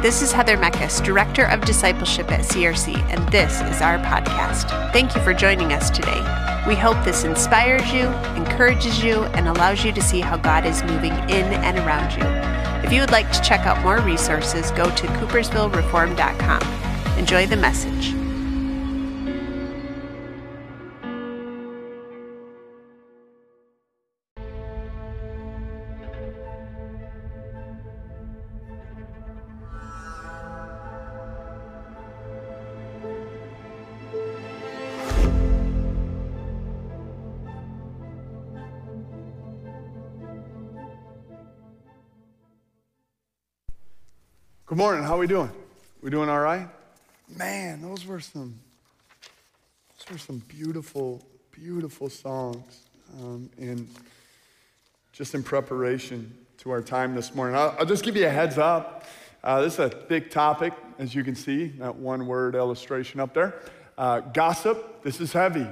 This 0.00 0.22
is 0.22 0.30
Heather 0.30 0.56
Meckes, 0.56 1.04
Director 1.04 1.46
of 1.46 1.62
Discipleship 1.62 2.30
at 2.30 2.42
CRC, 2.42 2.96
and 3.10 3.28
this 3.32 3.60
is 3.62 3.82
our 3.82 3.98
podcast. 3.98 4.68
Thank 4.92 5.16
you 5.16 5.20
for 5.22 5.34
joining 5.34 5.72
us 5.72 5.90
today. 5.90 6.20
We 6.68 6.76
hope 6.76 7.04
this 7.04 7.24
inspires 7.24 7.92
you, 7.92 8.06
encourages 8.40 9.02
you, 9.02 9.24
and 9.34 9.48
allows 9.48 9.84
you 9.84 9.90
to 9.90 10.00
see 10.00 10.20
how 10.20 10.36
God 10.36 10.64
is 10.64 10.84
moving 10.84 11.14
in 11.28 11.52
and 11.52 11.78
around 11.78 12.12
you. 12.12 12.22
If 12.86 12.92
you 12.92 13.00
would 13.00 13.10
like 13.10 13.32
to 13.32 13.42
check 13.42 13.66
out 13.66 13.82
more 13.82 13.98
resources, 13.98 14.70
go 14.70 14.84
to 14.84 15.06
coopersvillereform.com. 15.08 17.18
Enjoy 17.18 17.48
the 17.48 17.56
message. 17.56 18.17
Good 44.68 44.76
morning. 44.76 45.02
How 45.02 45.14
are 45.14 45.18
we 45.18 45.26
doing? 45.26 45.50
We 46.02 46.10
doing 46.10 46.28
all 46.28 46.40
right? 46.40 46.68
Man, 47.38 47.80
those 47.80 48.04
were 48.04 48.20
some 48.20 48.54
those 49.96 50.12
were 50.12 50.18
some 50.18 50.42
beautiful, 50.46 51.22
beautiful 51.52 52.10
songs. 52.10 52.82
Um, 53.18 53.48
and 53.56 53.88
just 55.14 55.34
in 55.34 55.42
preparation 55.42 56.36
to 56.58 56.70
our 56.70 56.82
time 56.82 57.14
this 57.14 57.34
morning, 57.34 57.56
I'll, 57.56 57.74
I'll 57.78 57.86
just 57.86 58.04
give 58.04 58.14
you 58.14 58.26
a 58.26 58.30
heads 58.30 58.58
up. 58.58 59.06
Uh, 59.42 59.62
this 59.62 59.72
is 59.72 59.78
a 59.78 59.88
thick 59.88 60.30
topic, 60.30 60.74
as 60.98 61.14
you 61.14 61.24
can 61.24 61.34
see, 61.34 61.68
that 61.78 61.96
one 61.96 62.26
word 62.26 62.54
illustration 62.54 63.20
up 63.20 63.32
there. 63.32 63.62
Uh, 63.96 64.20
gossip, 64.20 65.02
this 65.02 65.18
is 65.18 65.32
heavy. 65.32 65.66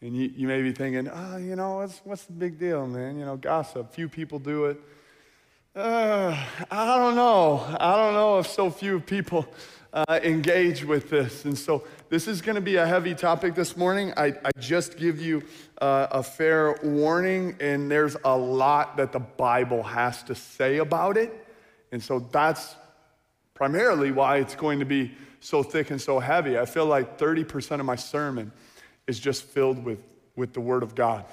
And 0.00 0.16
you, 0.16 0.32
you 0.34 0.48
may 0.48 0.62
be 0.62 0.72
thinking, 0.72 1.10
oh, 1.12 1.36
you 1.36 1.56
know, 1.56 1.76
what's, 1.76 2.00
what's 2.04 2.24
the 2.24 2.32
big 2.32 2.58
deal, 2.58 2.86
man? 2.86 3.18
You 3.18 3.26
know, 3.26 3.36
gossip, 3.36 3.92
few 3.92 4.08
people 4.08 4.38
do 4.38 4.64
it. 4.64 4.80
Uh, 5.76 6.40
I 6.70 6.96
don't 6.96 7.16
know. 7.16 7.66
I 7.80 7.96
don't 7.96 8.14
know 8.14 8.38
if 8.38 8.46
so 8.46 8.70
few 8.70 9.00
people 9.00 9.44
uh, 9.92 10.20
engage 10.22 10.84
with 10.84 11.10
this. 11.10 11.44
And 11.44 11.58
so 11.58 11.82
this 12.10 12.28
is 12.28 12.40
going 12.40 12.54
to 12.54 12.60
be 12.60 12.76
a 12.76 12.86
heavy 12.86 13.12
topic 13.12 13.56
this 13.56 13.76
morning. 13.76 14.12
I, 14.16 14.26
I 14.44 14.52
just 14.56 14.96
give 14.96 15.20
you 15.20 15.42
uh, 15.82 16.06
a 16.12 16.22
fair 16.22 16.78
warning, 16.84 17.56
and 17.58 17.90
there's 17.90 18.16
a 18.24 18.36
lot 18.36 18.98
that 18.98 19.10
the 19.10 19.18
Bible 19.18 19.82
has 19.82 20.22
to 20.24 20.36
say 20.36 20.76
about 20.76 21.16
it. 21.16 21.44
And 21.90 22.00
so 22.00 22.20
that's 22.20 22.76
primarily 23.54 24.12
why 24.12 24.36
it's 24.36 24.54
going 24.54 24.78
to 24.78 24.84
be 24.84 25.10
so 25.40 25.64
thick 25.64 25.90
and 25.90 26.00
so 26.00 26.20
heavy. 26.20 26.56
I 26.56 26.66
feel 26.66 26.86
like 26.86 27.18
30% 27.18 27.80
of 27.80 27.86
my 27.86 27.96
sermon 27.96 28.52
is 29.08 29.18
just 29.18 29.42
filled 29.42 29.82
with, 29.84 29.98
with 30.36 30.52
the 30.52 30.60
Word 30.60 30.84
of 30.84 30.94
God. 30.94 31.24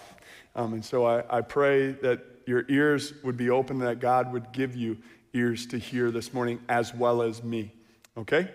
Um, 0.55 0.73
and 0.73 0.83
so 0.83 1.05
I, 1.05 1.37
I 1.37 1.41
pray 1.41 1.91
that 1.91 2.30
your 2.47 2.65
ears 2.69 3.13
would 3.23 3.37
be 3.37 3.49
open, 3.49 3.79
that 3.79 3.99
God 3.99 4.31
would 4.33 4.51
give 4.51 4.75
you 4.75 4.97
ears 5.33 5.65
to 5.67 5.77
hear 5.77 6.11
this 6.11 6.33
morning 6.33 6.59
as 6.69 6.93
well 6.93 7.21
as 7.21 7.43
me. 7.43 7.71
Okay? 8.17 8.49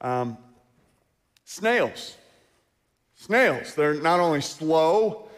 Um, 0.00 0.38
snails. 1.44 2.16
Snails. 3.14 3.74
They're 3.74 3.94
not 3.94 4.20
only 4.20 4.40
slow, 4.40 5.28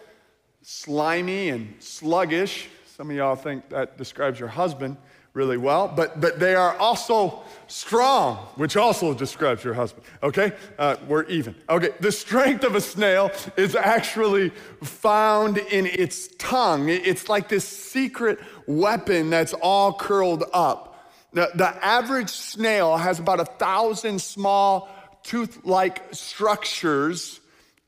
slimy, 0.62 1.50
and 1.50 1.74
sluggish. 1.78 2.68
Some 2.96 3.10
of 3.10 3.16
y'all 3.16 3.36
think 3.36 3.68
that 3.70 3.96
describes 3.96 4.40
your 4.40 4.48
husband 4.48 4.96
really 5.34 5.56
well, 5.56 5.88
but, 5.88 6.20
but 6.20 6.38
they 6.40 6.54
are 6.54 6.76
also 6.78 7.42
strong, 7.68 8.36
which 8.56 8.76
also 8.76 9.14
describes 9.14 9.62
your 9.62 9.74
husband. 9.74 10.04
Okay? 10.22 10.52
Uh, 10.78 10.96
we're 11.06 11.24
even. 11.24 11.54
Okay, 11.68 11.90
the 12.00 12.10
strength 12.10 12.64
of 12.64 12.74
a 12.74 12.80
snail 12.80 13.30
is 13.56 13.76
actually 13.76 14.50
found 14.82 15.58
in 15.58 15.86
its 15.86 16.28
tongue. 16.38 16.88
It's 16.88 17.28
like 17.28 17.48
this 17.48 17.66
secret 17.66 18.40
weapon 18.66 19.30
that's 19.30 19.54
all 19.54 19.92
curled 19.92 20.44
up. 20.52 21.12
The, 21.32 21.50
the 21.54 21.84
average 21.84 22.30
snail 22.30 22.96
has 22.96 23.18
about 23.18 23.38
a 23.38 23.44
thousand 23.44 24.20
small 24.20 24.88
tooth 25.22 25.64
like 25.64 26.02
structures 26.12 27.40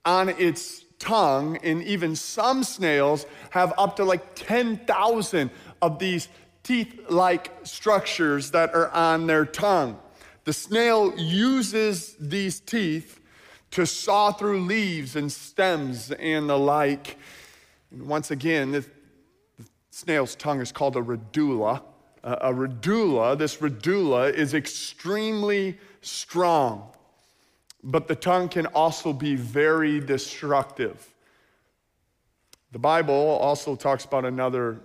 on 0.05 0.29
its 0.29 0.85
tongue, 0.99 1.57
and 1.63 1.83
even 1.83 2.15
some 2.15 2.63
snails 2.63 3.25
have 3.51 3.73
up 3.79 3.97
to 3.97 4.05
like 4.05 4.35
10,000 4.35 5.51
of 5.81 5.99
these 5.99 6.29
teeth 6.63 7.09
like 7.09 7.51
structures 7.65 8.51
that 8.51 8.75
are 8.75 8.91
on 8.91 9.27
their 9.27 9.45
tongue. 9.45 9.99
The 10.45 10.53
snail 10.53 11.13
uses 11.17 12.17
these 12.19 12.61
teeth 12.61 13.21
to 13.73 13.87
saw 13.87 14.33
through 14.33 14.63
leaves 14.63 15.17
and 15.17 15.31
stems 15.31 16.11
and 16.11 16.49
the 16.49 16.59
like. 16.59 17.17
And 17.91 18.07
once 18.07 18.31
again, 18.31 18.73
the 18.73 18.85
snail's 19.91 20.35
tongue 20.35 20.61
is 20.61 20.73
called 20.73 20.97
a 20.97 21.03
radula. 21.03 21.83
Uh, 22.23 22.37
a 22.41 22.53
radula, 22.53 23.39
this 23.39 23.57
radula 23.57 24.33
is 24.33 24.53
extremely 24.53 25.79
strong, 26.03 26.91
but 27.83 28.09
the 28.09 28.15
tongue 28.15 28.49
can 28.49 28.67
also 28.67 29.13
be 29.13 29.37
very 29.37 30.01
destructive. 30.01 31.15
The 32.73 32.79
Bible 32.79 33.15
also 33.15 33.75
talks 33.75 34.05
about 34.05 34.25
another 34.25 34.81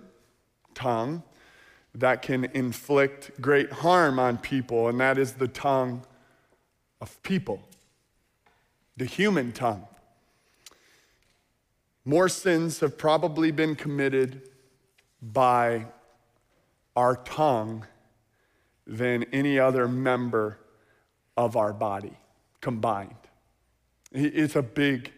tongue 0.74 1.22
that 1.96 2.20
can 2.20 2.44
inflict 2.52 3.40
great 3.40 3.72
harm 3.72 4.18
on 4.18 4.36
people, 4.36 4.88
and 4.88 5.00
that 5.00 5.16
is 5.16 5.32
the 5.32 5.48
tongue 5.48 6.04
of 7.00 7.22
people, 7.22 7.62
the 8.96 9.06
human 9.06 9.50
tongue. 9.50 9.86
More 12.04 12.28
sins 12.28 12.80
have 12.80 12.98
probably 12.98 13.50
been 13.50 13.74
committed 13.74 14.50
by 15.22 15.86
our 16.94 17.16
tongue 17.16 17.86
than 18.86 19.24
any 19.32 19.58
other 19.58 19.88
member 19.88 20.58
of 21.36 21.56
our 21.56 21.72
body 21.72 22.16
combined. 22.60 23.14
It's 24.12 24.54
a 24.54 24.62
big 24.62 25.12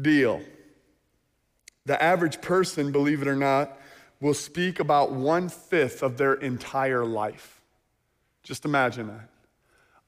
deal. 0.00 0.40
The 1.84 2.02
average 2.02 2.40
person, 2.40 2.92
believe 2.92 3.20
it 3.20 3.28
or 3.28 3.36
not, 3.36 3.78
will 4.22 4.34
speak 4.34 4.78
about 4.78 5.10
one 5.10 5.48
fifth 5.48 6.00
of 6.00 6.16
their 6.16 6.34
entire 6.34 7.04
life. 7.04 7.60
Just 8.44 8.64
imagine 8.64 9.08
that. 9.08 9.28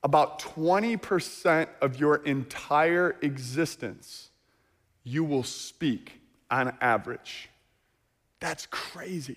About 0.04 0.38
20% 0.38 1.66
of 1.80 1.98
your 1.98 2.16
entire 2.24 3.16
existence, 3.22 4.30
you 5.02 5.24
will 5.24 5.42
speak 5.42 6.20
on 6.48 6.72
average. 6.80 7.48
That's 8.38 8.66
crazy. 8.66 9.36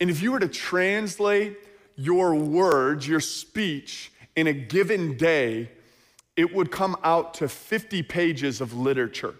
And 0.00 0.08
if 0.08 0.22
you 0.22 0.32
were 0.32 0.40
to 0.40 0.48
translate 0.48 1.58
your 1.94 2.34
words, 2.34 3.06
your 3.06 3.20
speech, 3.20 4.10
in 4.34 4.46
a 4.46 4.52
given 4.54 5.18
day, 5.18 5.70
it 6.36 6.54
would 6.54 6.70
come 6.70 6.96
out 7.04 7.34
to 7.34 7.48
50 7.48 8.02
pages 8.04 8.62
of 8.62 8.72
literature 8.72 9.34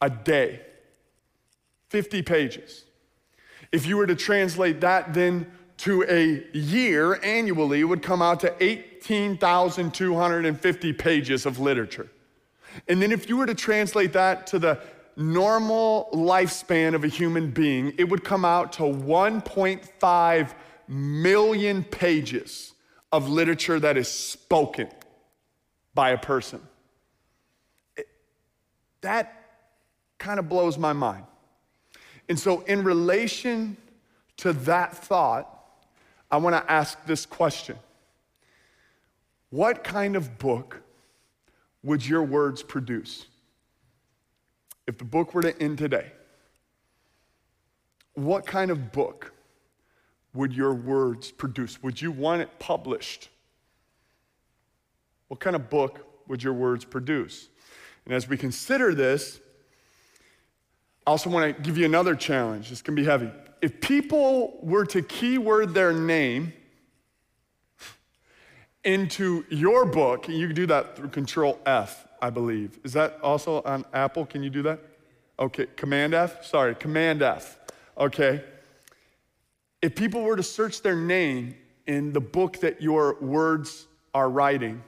a 0.00 0.10
day. 0.10 0.60
50 1.90 2.22
pages. 2.22 2.84
If 3.72 3.86
you 3.86 3.96
were 3.96 4.06
to 4.06 4.16
translate 4.16 4.80
that 4.80 5.14
then 5.14 5.50
to 5.78 6.04
a 6.08 6.44
year 6.56 7.20
annually, 7.22 7.80
it 7.80 7.84
would 7.84 8.02
come 8.02 8.20
out 8.20 8.40
to 8.40 8.52
18,250 8.60 10.92
pages 10.94 11.46
of 11.46 11.60
literature. 11.60 12.10
And 12.88 13.00
then 13.00 13.12
if 13.12 13.28
you 13.28 13.36
were 13.36 13.46
to 13.46 13.54
translate 13.54 14.14
that 14.14 14.48
to 14.48 14.58
the 14.58 14.80
normal 15.16 16.08
lifespan 16.12 16.94
of 16.94 17.04
a 17.04 17.08
human 17.08 17.50
being, 17.50 17.94
it 17.98 18.08
would 18.08 18.24
come 18.24 18.44
out 18.44 18.72
to 18.74 18.82
1.5 18.82 20.54
million 20.88 21.84
pages 21.84 22.74
of 23.12 23.28
literature 23.28 23.78
that 23.80 23.96
is 23.96 24.08
spoken 24.08 24.88
by 25.94 26.10
a 26.10 26.18
person. 26.18 26.60
It, 27.96 28.06
that 29.00 29.34
kind 30.18 30.38
of 30.38 30.48
blows 30.48 30.78
my 30.78 30.92
mind. 30.92 31.24
And 32.28 32.38
so, 32.38 32.60
in 32.62 32.84
relation 32.84 33.76
to 34.38 34.52
that 34.52 34.96
thought, 34.96 35.54
I 36.30 36.36
want 36.36 36.54
to 36.56 36.70
ask 36.70 37.04
this 37.06 37.24
question 37.26 37.78
What 39.50 39.84
kind 39.84 40.16
of 40.16 40.38
book 40.38 40.82
would 41.82 42.06
your 42.06 42.22
words 42.22 42.62
produce? 42.62 43.26
If 44.86 44.98
the 44.98 45.04
book 45.04 45.34
were 45.34 45.42
to 45.42 45.62
end 45.62 45.78
today, 45.78 46.12
what 48.14 48.46
kind 48.46 48.70
of 48.70 48.90
book 48.90 49.32
would 50.34 50.52
your 50.52 50.74
words 50.74 51.30
produce? 51.30 51.82
Would 51.82 52.00
you 52.00 52.10
want 52.10 52.42
it 52.42 52.58
published? 52.58 53.28
What 55.28 55.40
kind 55.40 55.54
of 55.54 55.68
book 55.68 56.06
would 56.26 56.42
your 56.42 56.54
words 56.54 56.84
produce? 56.84 57.48
And 58.04 58.14
as 58.14 58.28
we 58.28 58.36
consider 58.36 58.94
this, 58.94 59.40
I 61.08 61.10
also 61.10 61.30
want 61.30 61.56
to 61.56 61.62
give 61.62 61.78
you 61.78 61.86
another 61.86 62.14
challenge. 62.14 62.68
This 62.68 62.82
can 62.82 62.94
be 62.94 63.02
heavy. 63.02 63.30
If 63.62 63.80
people 63.80 64.58
were 64.60 64.84
to 64.84 65.00
keyword 65.00 65.72
their 65.72 65.94
name 65.94 66.52
into 68.84 69.46
your 69.48 69.86
book, 69.86 70.28
you 70.28 70.46
can 70.48 70.54
do 70.54 70.66
that 70.66 70.96
through 70.96 71.08
Control 71.08 71.58
F, 71.64 72.06
I 72.20 72.28
believe. 72.28 72.78
Is 72.84 72.92
that 72.92 73.18
also 73.22 73.62
on 73.62 73.86
Apple? 73.94 74.26
Can 74.26 74.42
you 74.42 74.50
do 74.50 74.60
that? 74.64 74.80
Okay, 75.38 75.64
Command 75.76 76.12
F? 76.12 76.44
Sorry, 76.44 76.74
Command 76.74 77.22
F. 77.22 77.58
Okay. 77.96 78.44
If 79.80 79.94
people 79.94 80.20
were 80.20 80.36
to 80.36 80.42
search 80.42 80.82
their 80.82 80.96
name 80.96 81.54
in 81.86 82.12
the 82.12 82.20
book 82.20 82.60
that 82.60 82.82
your 82.82 83.18
words 83.22 83.86
are 84.12 84.28
writing, 84.28 84.82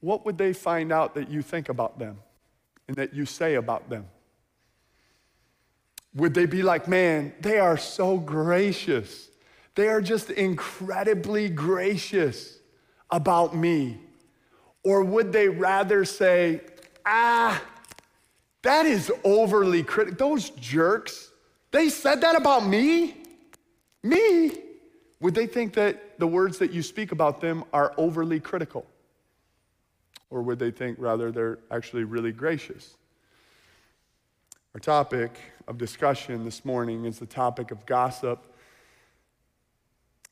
what 0.00 0.26
would 0.26 0.36
they 0.36 0.52
find 0.52 0.90
out 0.90 1.14
that 1.14 1.30
you 1.30 1.42
think 1.42 1.68
about 1.68 1.96
them 1.96 2.18
and 2.88 2.96
that 2.96 3.14
you 3.14 3.24
say 3.24 3.54
about 3.54 3.88
them? 3.88 4.08
Would 6.16 6.32
they 6.32 6.46
be 6.46 6.62
like, 6.62 6.88
man, 6.88 7.34
they 7.40 7.58
are 7.58 7.76
so 7.76 8.16
gracious? 8.16 9.28
They 9.74 9.88
are 9.88 10.00
just 10.00 10.30
incredibly 10.30 11.50
gracious 11.50 12.58
about 13.10 13.54
me. 13.54 14.00
Or 14.82 15.04
would 15.04 15.30
they 15.30 15.48
rather 15.48 16.06
say, 16.06 16.62
ah, 17.04 17.62
that 18.62 18.86
is 18.86 19.12
overly 19.24 19.82
critical? 19.82 20.30
Those 20.30 20.50
jerks, 20.50 21.30
they 21.70 21.90
said 21.90 22.22
that 22.22 22.34
about 22.34 22.66
me? 22.66 23.16
Me? 24.02 24.52
Would 25.20 25.34
they 25.34 25.46
think 25.46 25.74
that 25.74 26.18
the 26.18 26.26
words 26.26 26.56
that 26.58 26.72
you 26.72 26.82
speak 26.82 27.12
about 27.12 27.42
them 27.42 27.62
are 27.74 27.92
overly 27.98 28.40
critical? 28.40 28.86
Or 30.30 30.40
would 30.40 30.58
they 30.58 30.70
think 30.70 30.96
rather 30.98 31.30
they're 31.30 31.58
actually 31.70 32.04
really 32.04 32.32
gracious? 32.32 32.96
Our 34.76 34.80
topic 34.80 35.38
of 35.66 35.78
discussion 35.78 36.44
this 36.44 36.62
morning 36.62 37.06
is 37.06 37.18
the 37.18 37.24
topic 37.24 37.70
of 37.70 37.86
gossip. 37.86 38.54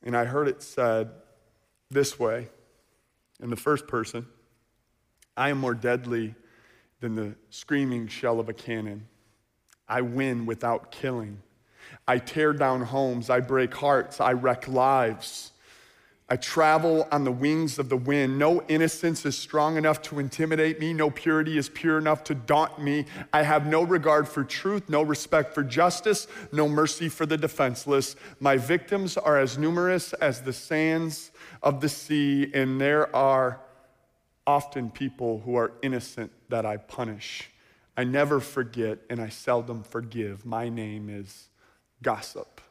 And 0.03 0.15
I 0.15 0.25
heard 0.25 0.47
it 0.47 0.61
said 0.61 1.09
this 1.89 2.19
way 2.19 2.49
in 3.41 3.49
the 3.49 3.55
first 3.55 3.87
person 3.87 4.27
I 5.35 5.49
am 5.49 5.57
more 5.57 5.73
deadly 5.73 6.35
than 6.99 7.15
the 7.15 7.33
screaming 7.49 8.07
shell 8.07 8.39
of 8.39 8.47
a 8.47 8.53
cannon. 8.53 9.07
I 9.89 10.01
win 10.01 10.45
without 10.45 10.91
killing. 10.91 11.41
I 12.07 12.19
tear 12.19 12.53
down 12.53 12.81
homes. 12.81 13.31
I 13.31 13.39
break 13.39 13.73
hearts. 13.73 14.21
I 14.21 14.33
wreck 14.33 14.67
lives. 14.67 15.53
I 16.27 16.37
travel 16.37 17.07
on 17.11 17.23
the 17.23 17.31
wings 17.31 17.77
of 17.77 17.89
the 17.89 17.97
wind. 17.97 18.39
No 18.39 18.63
innocence 18.63 19.27
is 19.27 19.37
strong 19.37 19.77
enough 19.77 20.01
to 20.03 20.17
intimidate 20.17 20.79
me. 20.79 20.91
No 20.91 21.11
purity 21.11 21.55
is 21.55 21.69
pure 21.69 21.99
enough 21.99 22.23
to 22.23 22.33
daunt 22.33 22.81
me. 22.81 23.05
I 23.31 23.43
have 23.43 23.67
no 23.67 23.83
regard 23.83 24.27
for 24.27 24.43
truth, 24.43 24.89
no 24.89 25.03
respect 25.03 25.53
for 25.53 25.63
justice, 25.63 26.25
no 26.51 26.67
mercy 26.67 27.09
for 27.09 27.27
the 27.27 27.37
defenseless. 27.37 28.15
My 28.39 28.57
victims 28.57 29.17
are 29.17 29.37
as 29.37 29.59
numerous 29.59 30.13
as 30.13 30.41
the 30.41 30.53
sands 30.53 31.29
of 31.61 31.79
the 31.79 31.89
sea, 31.89 32.49
and 32.55 32.81
there 32.81 33.15
are 33.15 33.61
often 34.47 34.89
people 34.89 35.41
who 35.45 35.55
are 35.55 35.73
innocent 35.83 36.31
that 36.49 36.65
I 36.65 36.77
punish. 36.77 37.51
I 37.95 38.03
never 38.03 38.39
forget 38.39 38.97
and 39.11 39.21
I 39.21 39.29
seldom 39.29 39.83
forgive. 39.83 40.43
My 40.43 40.69
name 40.69 41.07
is 41.07 41.49
gossip. 42.01 42.61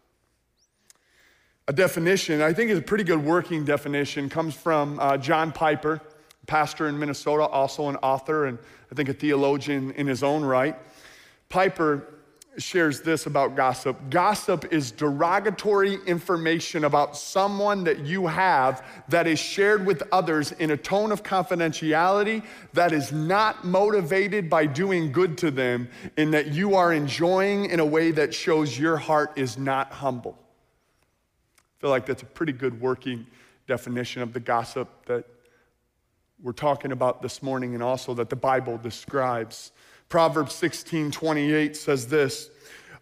A 1.66 1.72
definition, 1.72 2.42
I 2.42 2.52
think 2.52 2.70
is 2.70 2.78
a 2.78 2.82
pretty 2.82 3.04
good 3.04 3.24
working 3.24 3.64
definition, 3.64 4.28
comes 4.28 4.54
from 4.54 5.00
uh, 5.00 5.16
John 5.16 5.50
Piper, 5.50 5.98
pastor 6.46 6.88
in 6.88 6.98
Minnesota, 6.98 7.44
also 7.44 7.88
an 7.88 7.96
author 7.96 8.44
and 8.44 8.58
I 8.92 8.94
think 8.94 9.08
a 9.08 9.14
theologian 9.14 9.92
in 9.92 10.06
his 10.06 10.22
own 10.22 10.44
right. 10.44 10.76
Piper 11.48 12.20
shares 12.58 13.00
this 13.00 13.24
about 13.24 13.56
gossip. 13.56 13.96
Gossip 14.10 14.74
is 14.74 14.92
derogatory 14.92 15.94
information 16.06 16.84
about 16.84 17.16
someone 17.16 17.82
that 17.84 18.00
you 18.00 18.26
have 18.26 18.84
that 19.08 19.26
is 19.26 19.38
shared 19.38 19.86
with 19.86 20.02
others 20.12 20.52
in 20.52 20.70
a 20.70 20.76
tone 20.76 21.12
of 21.12 21.22
confidentiality 21.22 22.44
that 22.74 22.92
is 22.92 23.10
not 23.10 23.64
motivated 23.64 24.50
by 24.50 24.66
doing 24.66 25.10
good 25.10 25.38
to 25.38 25.50
them, 25.50 25.88
and 26.18 26.34
that 26.34 26.48
you 26.48 26.74
are 26.74 26.92
enjoying 26.92 27.64
in 27.70 27.80
a 27.80 27.86
way 27.86 28.10
that 28.10 28.34
shows 28.34 28.78
your 28.78 28.98
heart 28.98 29.32
is 29.36 29.56
not 29.56 29.90
humble 29.90 30.43
feel 31.78 31.90
like 31.90 32.06
that's 32.06 32.22
a 32.22 32.26
pretty 32.26 32.52
good 32.52 32.80
working 32.80 33.26
definition 33.66 34.22
of 34.22 34.32
the 34.32 34.40
gossip 34.40 35.06
that 35.06 35.26
we're 36.42 36.52
talking 36.52 36.92
about 36.92 37.22
this 37.22 37.42
morning 37.42 37.74
and 37.74 37.82
also 37.82 38.14
that 38.14 38.28
the 38.28 38.36
Bible 38.36 38.76
describes. 38.78 39.72
Proverbs 40.08 40.54
16 40.54 41.10
28 41.10 41.76
says 41.76 42.06
this 42.06 42.50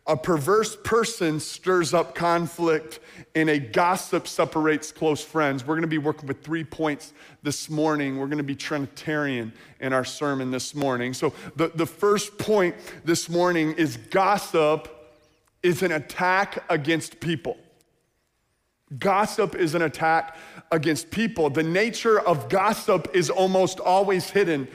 A 0.06 0.16
perverse 0.16 0.76
person 0.84 1.40
stirs 1.40 1.92
up 1.92 2.14
conflict, 2.14 3.00
and 3.34 3.50
a 3.50 3.58
gossip 3.58 4.28
separates 4.28 4.92
close 4.92 5.24
friends. 5.24 5.66
We're 5.66 5.74
going 5.74 5.82
to 5.82 5.88
be 5.88 5.98
working 5.98 6.28
with 6.28 6.42
three 6.42 6.64
points 6.64 7.12
this 7.42 7.68
morning. 7.68 8.18
We're 8.18 8.26
going 8.26 8.38
to 8.38 8.44
be 8.44 8.54
Trinitarian 8.54 9.52
in 9.80 9.92
our 9.92 10.04
sermon 10.04 10.50
this 10.50 10.74
morning. 10.74 11.12
So, 11.12 11.32
the, 11.56 11.68
the 11.74 11.86
first 11.86 12.38
point 12.38 12.76
this 13.04 13.28
morning 13.28 13.72
is 13.72 13.96
gossip 13.96 14.88
is 15.62 15.82
an 15.82 15.92
attack 15.92 16.64
against 16.68 17.20
people. 17.20 17.56
Gossip 18.98 19.54
is 19.54 19.74
an 19.74 19.82
attack 19.82 20.36
against 20.70 21.10
people. 21.10 21.50
The 21.50 21.62
nature 21.62 22.20
of 22.20 22.48
gossip 22.48 23.10
is 23.14 23.30
almost 23.30 23.80
always 23.80 24.30
hidden. 24.30 24.68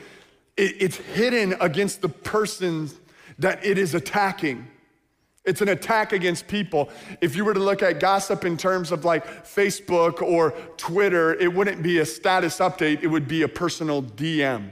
it's 0.56 0.98
hidden 0.98 1.56
against 1.60 2.02
the 2.02 2.10
person 2.10 2.90
that 3.38 3.64
it 3.64 3.78
is 3.78 3.94
attacking. 3.94 4.68
It's 5.46 5.62
an 5.62 5.70
attack 5.70 6.12
against 6.12 6.48
people. 6.48 6.90
If 7.22 7.36
you 7.36 7.46
were 7.46 7.54
to 7.54 7.60
look 7.60 7.82
at 7.82 8.00
gossip 8.00 8.44
in 8.44 8.58
terms 8.58 8.92
of 8.92 9.06
like 9.06 9.46
Facebook 9.46 10.22
or 10.22 10.52
Twitter, 10.76 11.36
it 11.36 11.54
wouldn't 11.54 11.82
be 11.82 12.00
a 12.00 12.06
status 12.06 12.58
update, 12.58 13.02
it 13.02 13.08
would 13.08 13.28
be 13.28 13.44
a 13.44 13.48
personal 13.48 14.04
DM. 14.04 14.72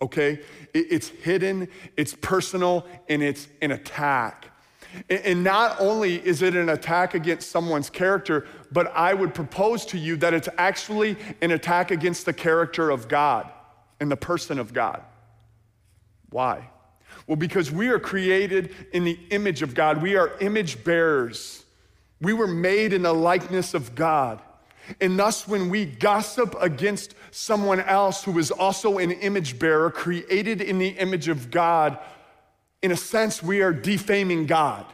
Okay? 0.00 0.40
it's 0.74 1.08
hidden, 1.08 1.66
it's 1.96 2.14
personal, 2.14 2.86
and 3.08 3.22
it's 3.22 3.48
an 3.62 3.72
attack. 3.72 4.47
And 5.10 5.44
not 5.44 5.80
only 5.80 6.14
is 6.26 6.42
it 6.42 6.56
an 6.56 6.68
attack 6.70 7.14
against 7.14 7.50
someone's 7.50 7.90
character, 7.90 8.46
but 8.72 8.90
I 8.94 9.14
would 9.14 9.34
propose 9.34 9.84
to 9.86 9.98
you 9.98 10.16
that 10.16 10.34
it's 10.34 10.48
actually 10.58 11.16
an 11.40 11.50
attack 11.50 11.90
against 11.90 12.26
the 12.26 12.32
character 12.32 12.90
of 12.90 13.08
God 13.08 13.50
and 14.00 14.10
the 14.10 14.16
person 14.16 14.58
of 14.58 14.72
God. 14.72 15.02
Why? 16.30 16.70
Well, 17.26 17.36
because 17.36 17.70
we 17.70 17.88
are 17.88 17.98
created 17.98 18.74
in 18.92 19.04
the 19.04 19.18
image 19.30 19.62
of 19.62 19.74
God, 19.74 20.02
we 20.02 20.16
are 20.16 20.38
image 20.40 20.82
bearers. 20.84 21.64
We 22.20 22.32
were 22.32 22.46
made 22.46 22.92
in 22.92 23.02
the 23.02 23.12
likeness 23.12 23.74
of 23.74 23.94
God. 23.94 24.40
And 25.00 25.18
thus, 25.18 25.46
when 25.46 25.68
we 25.68 25.84
gossip 25.84 26.56
against 26.60 27.14
someone 27.30 27.80
else 27.80 28.24
who 28.24 28.38
is 28.38 28.50
also 28.50 28.98
an 28.98 29.10
image 29.10 29.58
bearer, 29.58 29.90
created 29.90 30.62
in 30.62 30.78
the 30.78 30.88
image 30.88 31.28
of 31.28 31.50
God, 31.50 31.98
in 32.82 32.92
a 32.92 32.96
sense, 32.96 33.42
we 33.42 33.62
are 33.62 33.72
defaming 33.72 34.46
God. 34.46 34.86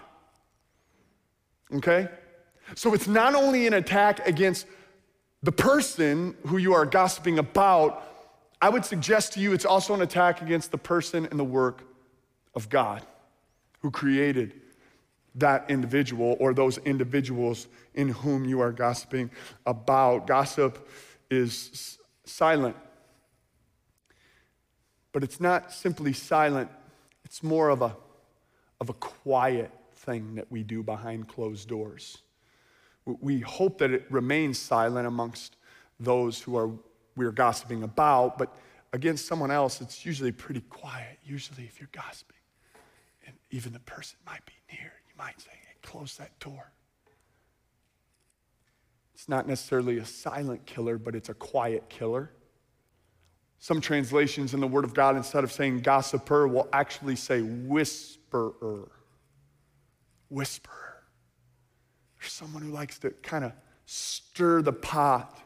Okay? 1.72 2.08
So 2.74 2.94
it's 2.94 3.06
not 3.06 3.34
only 3.34 3.66
an 3.66 3.74
attack 3.74 4.26
against 4.26 4.66
the 5.42 5.52
person 5.52 6.34
who 6.46 6.56
you 6.56 6.72
are 6.72 6.86
gossiping 6.86 7.38
about, 7.38 8.02
I 8.60 8.70
would 8.70 8.84
suggest 8.84 9.34
to 9.34 9.40
you 9.40 9.52
it's 9.52 9.66
also 9.66 9.92
an 9.92 10.00
attack 10.00 10.40
against 10.40 10.70
the 10.70 10.78
person 10.78 11.26
and 11.26 11.38
the 11.38 11.44
work 11.44 11.82
of 12.54 12.70
God 12.70 13.04
who 13.80 13.90
created 13.90 14.54
that 15.34 15.66
individual 15.68 16.36
or 16.40 16.54
those 16.54 16.78
individuals 16.78 17.66
in 17.94 18.08
whom 18.08 18.44
you 18.44 18.60
are 18.60 18.72
gossiping 18.72 19.30
about. 19.66 20.26
Gossip 20.26 20.88
is 21.30 21.98
silent, 22.24 22.76
but 25.12 25.22
it's 25.22 25.40
not 25.40 25.72
simply 25.72 26.12
silent 26.12 26.70
it's 27.24 27.42
more 27.42 27.68
of 27.68 27.82
a, 27.82 27.96
of 28.80 28.90
a 28.90 28.94
quiet 28.94 29.70
thing 29.94 30.34
that 30.34 30.50
we 30.50 30.62
do 30.62 30.82
behind 30.82 31.28
closed 31.28 31.68
doors. 31.68 32.18
We 33.04 33.40
hope 33.40 33.78
that 33.78 33.90
it 33.90 34.06
remains 34.10 34.58
silent 34.58 35.06
amongst 35.06 35.56
those 36.00 36.40
who 36.40 36.56
are 36.56 36.70
we're 37.16 37.32
gossiping 37.32 37.82
about, 37.82 38.38
but 38.38 38.56
against 38.92 39.26
someone 39.26 39.50
else, 39.50 39.80
it's 39.80 40.04
usually 40.04 40.32
pretty 40.32 40.60
quiet. 40.62 41.18
Usually, 41.24 41.64
if 41.64 41.80
you're 41.80 41.90
gossiping, 41.92 42.36
and 43.26 43.36
even 43.50 43.72
the 43.72 43.80
person 43.80 44.18
might 44.26 44.44
be 44.46 44.52
near, 44.72 44.92
you 45.08 45.14
might 45.16 45.40
say, 45.40 45.50
hey, 45.52 45.74
close 45.82 46.16
that 46.16 46.38
door. 46.40 46.72
It's 49.14 49.28
not 49.28 49.46
necessarily 49.46 49.98
a 49.98 50.04
silent 50.04 50.66
killer, 50.66 50.98
but 50.98 51.14
it's 51.14 51.28
a 51.28 51.34
quiet 51.34 51.88
killer. 51.88 52.30
Some 53.58 53.80
translations 53.80 54.52
in 54.52 54.60
the 54.60 54.66
Word 54.66 54.84
of 54.84 54.94
God, 54.94 55.16
instead 55.16 55.44
of 55.44 55.50
saying 55.50 55.80
gossiper, 55.80 56.46
will 56.46 56.68
actually 56.72 57.16
say 57.16 57.40
whisperer. 57.40 58.90
Whisperer. 60.28 61.02
There's 62.20 62.32
someone 62.32 62.62
who 62.62 62.70
likes 62.70 62.98
to 63.00 63.10
kind 63.10 63.44
of 63.44 63.52
stir 63.86 64.62
the 64.62 64.72
pot. 64.72 65.40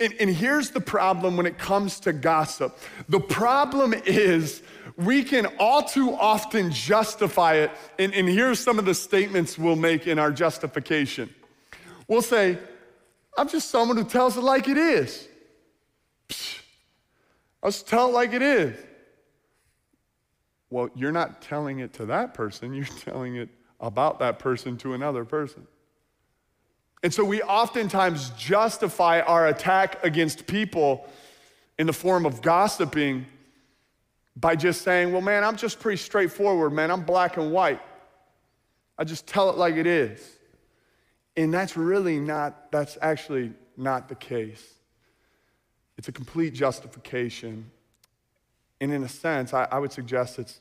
And, 0.00 0.12
and, 0.18 0.28
here's 0.28 0.70
the 0.70 0.80
problem 0.80 1.36
when 1.36 1.46
it 1.46 1.56
comes 1.56 2.00
to 2.00 2.12
gossip 2.12 2.76
the 3.08 3.20
problem 3.20 3.94
is 3.94 4.60
we 4.96 5.22
can 5.22 5.46
all 5.58 5.82
too 5.82 6.14
often 6.14 6.72
justify 6.72 7.54
it. 7.54 7.70
And, 7.98 8.12
and 8.12 8.28
here's 8.28 8.58
some 8.58 8.80
of 8.80 8.84
the 8.84 8.94
statements 8.94 9.56
we'll 9.56 9.76
make 9.76 10.08
in 10.08 10.18
our 10.18 10.32
justification. 10.32 11.32
We'll 12.08 12.22
say, 12.22 12.58
I'm 13.36 13.48
just 13.48 13.70
someone 13.70 13.96
who 13.96 14.04
tells 14.04 14.36
it 14.36 14.42
like 14.42 14.68
it 14.68 14.76
is. 14.76 15.28
Let's 17.62 17.82
tell 17.82 18.08
it 18.08 18.12
like 18.12 18.32
it 18.32 18.42
is. 18.42 18.76
Well, 20.70 20.88
you're 20.94 21.12
not 21.12 21.42
telling 21.42 21.80
it 21.80 21.92
to 21.94 22.06
that 22.06 22.34
person, 22.34 22.72
you're 22.74 22.84
telling 22.86 23.36
it 23.36 23.48
about 23.80 24.18
that 24.20 24.38
person 24.38 24.76
to 24.78 24.94
another 24.94 25.24
person. 25.24 25.66
And 27.02 27.12
so 27.12 27.24
we 27.24 27.42
oftentimes 27.42 28.30
justify 28.30 29.20
our 29.20 29.48
attack 29.48 30.04
against 30.04 30.46
people 30.46 31.08
in 31.78 31.86
the 31.86 31.92
form 31.92 32.26
of 32.26 32.42
gossiping 32.42 33.26
by 34.36 34.54
just 34.54 34.82
saying, 34.82 35.12
well, 35.12 35.20
man, 35.20 35.42
I'm 35.42 35.56
just 35.56 35.80
pretty 35.80 35.96
straightforward, 35.96 36.72
man. 36.72 36.90
I'm 36.90 37.02
black 37.02 37.36
and 37.36 37.52
white. 37.52 37.80
I 38.96 39.04
just 39.04 39.26
tell 39.26 39.50
it 39.50 39.56
like 39.56 39.74
it 39.74 39.86
is. 39.86 40.38
And 41.36 41.52
that's 41.52 41.76
really 41.76 42.20
not, 42.20 42.70
that's 42.70 42.96
actually 43.02 43.52
not 43.76 44.08
the 44.08 44.14
case. 44.14 44.64
It's 45.98 46.08
a 46.08 46.12
complete 46.12 46.54
justification. 46.54 47.70
And 48.80 48.92
in 48.92 49.02
a 49.02 49.08
sense, 49.08 49.54
I, 49.54 49.68
I 49.70 49.78
would 49.78 49.92
suggest 49.92 50.38
it's 50.38 50.60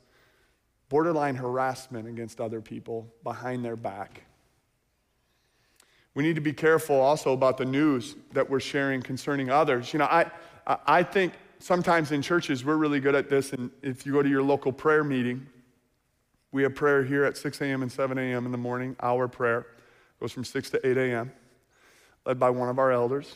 borderline 0.89 1.35
harassment 1.35 2.07
against 2.07 2.41
other 2.41 2.61
people 2.61 3.07
behind 3.23 3.63
their 3.63 3.75
back. 3.75 4.23
We 6.13 6.23
need 6.23 6.35
to 6.35 6.41
be 6.41 6.51
careful 6.51 6.99
also 6.99 7.31
about 7.31 7.57
the 7.57 7.65
news 7.65 8.15
that 8.33 8.49
we're 8.49 8.59
sharing 8.59 9.01
concerning 9.01 9.49
others. 9.49 9.93
You 9.93 9.99
know, 9.99 10.05
I, 10.05 10.29
I 10.67 11.03
think 11.03 11.33
sometimes 11.59 12.11
in 12.11 12.21
churches 12.21 12.65
we're 12.65 12.75
really 12.75 12.99
good 12.99 13.15
at 13.15 13.29
this, 13.29 13.53
and 13.53 13.71
if 13.81 14.05
you 14.05 14.11
go 14.11 14.21
to 14.21 14.29
your 14.29 14.43
local 14.43 14.73
prayer 14.73 15.03
meeting, 15.03 15.47
we 16.51 16.63
have 16.63 16.75
prayer 16.75 17.03
here 17.03 17.23
at 17.23 17.37
6 17.37 17.61
a.m. 17.61 17.81
and 17.81 17.91
7 17.91 18.17
a.m. 18.17 18.45
in 18.45 18.51
the 18.51 18.57
morning, 18.57 18.95
our 19.01 19.29
prayer. 19.29 19.67
Goes 20.19 20.33
from 20.33 20.43
6 20.43 20.69
to 20.71 20.87
8 20.87 20.97
a.m., 20.97 21.31
led 22.25 22.37
by 22.37 22.49
one 22.49 22.67
of 22.67 22.77
our 22.77 22.91
elders. 22.91 23.35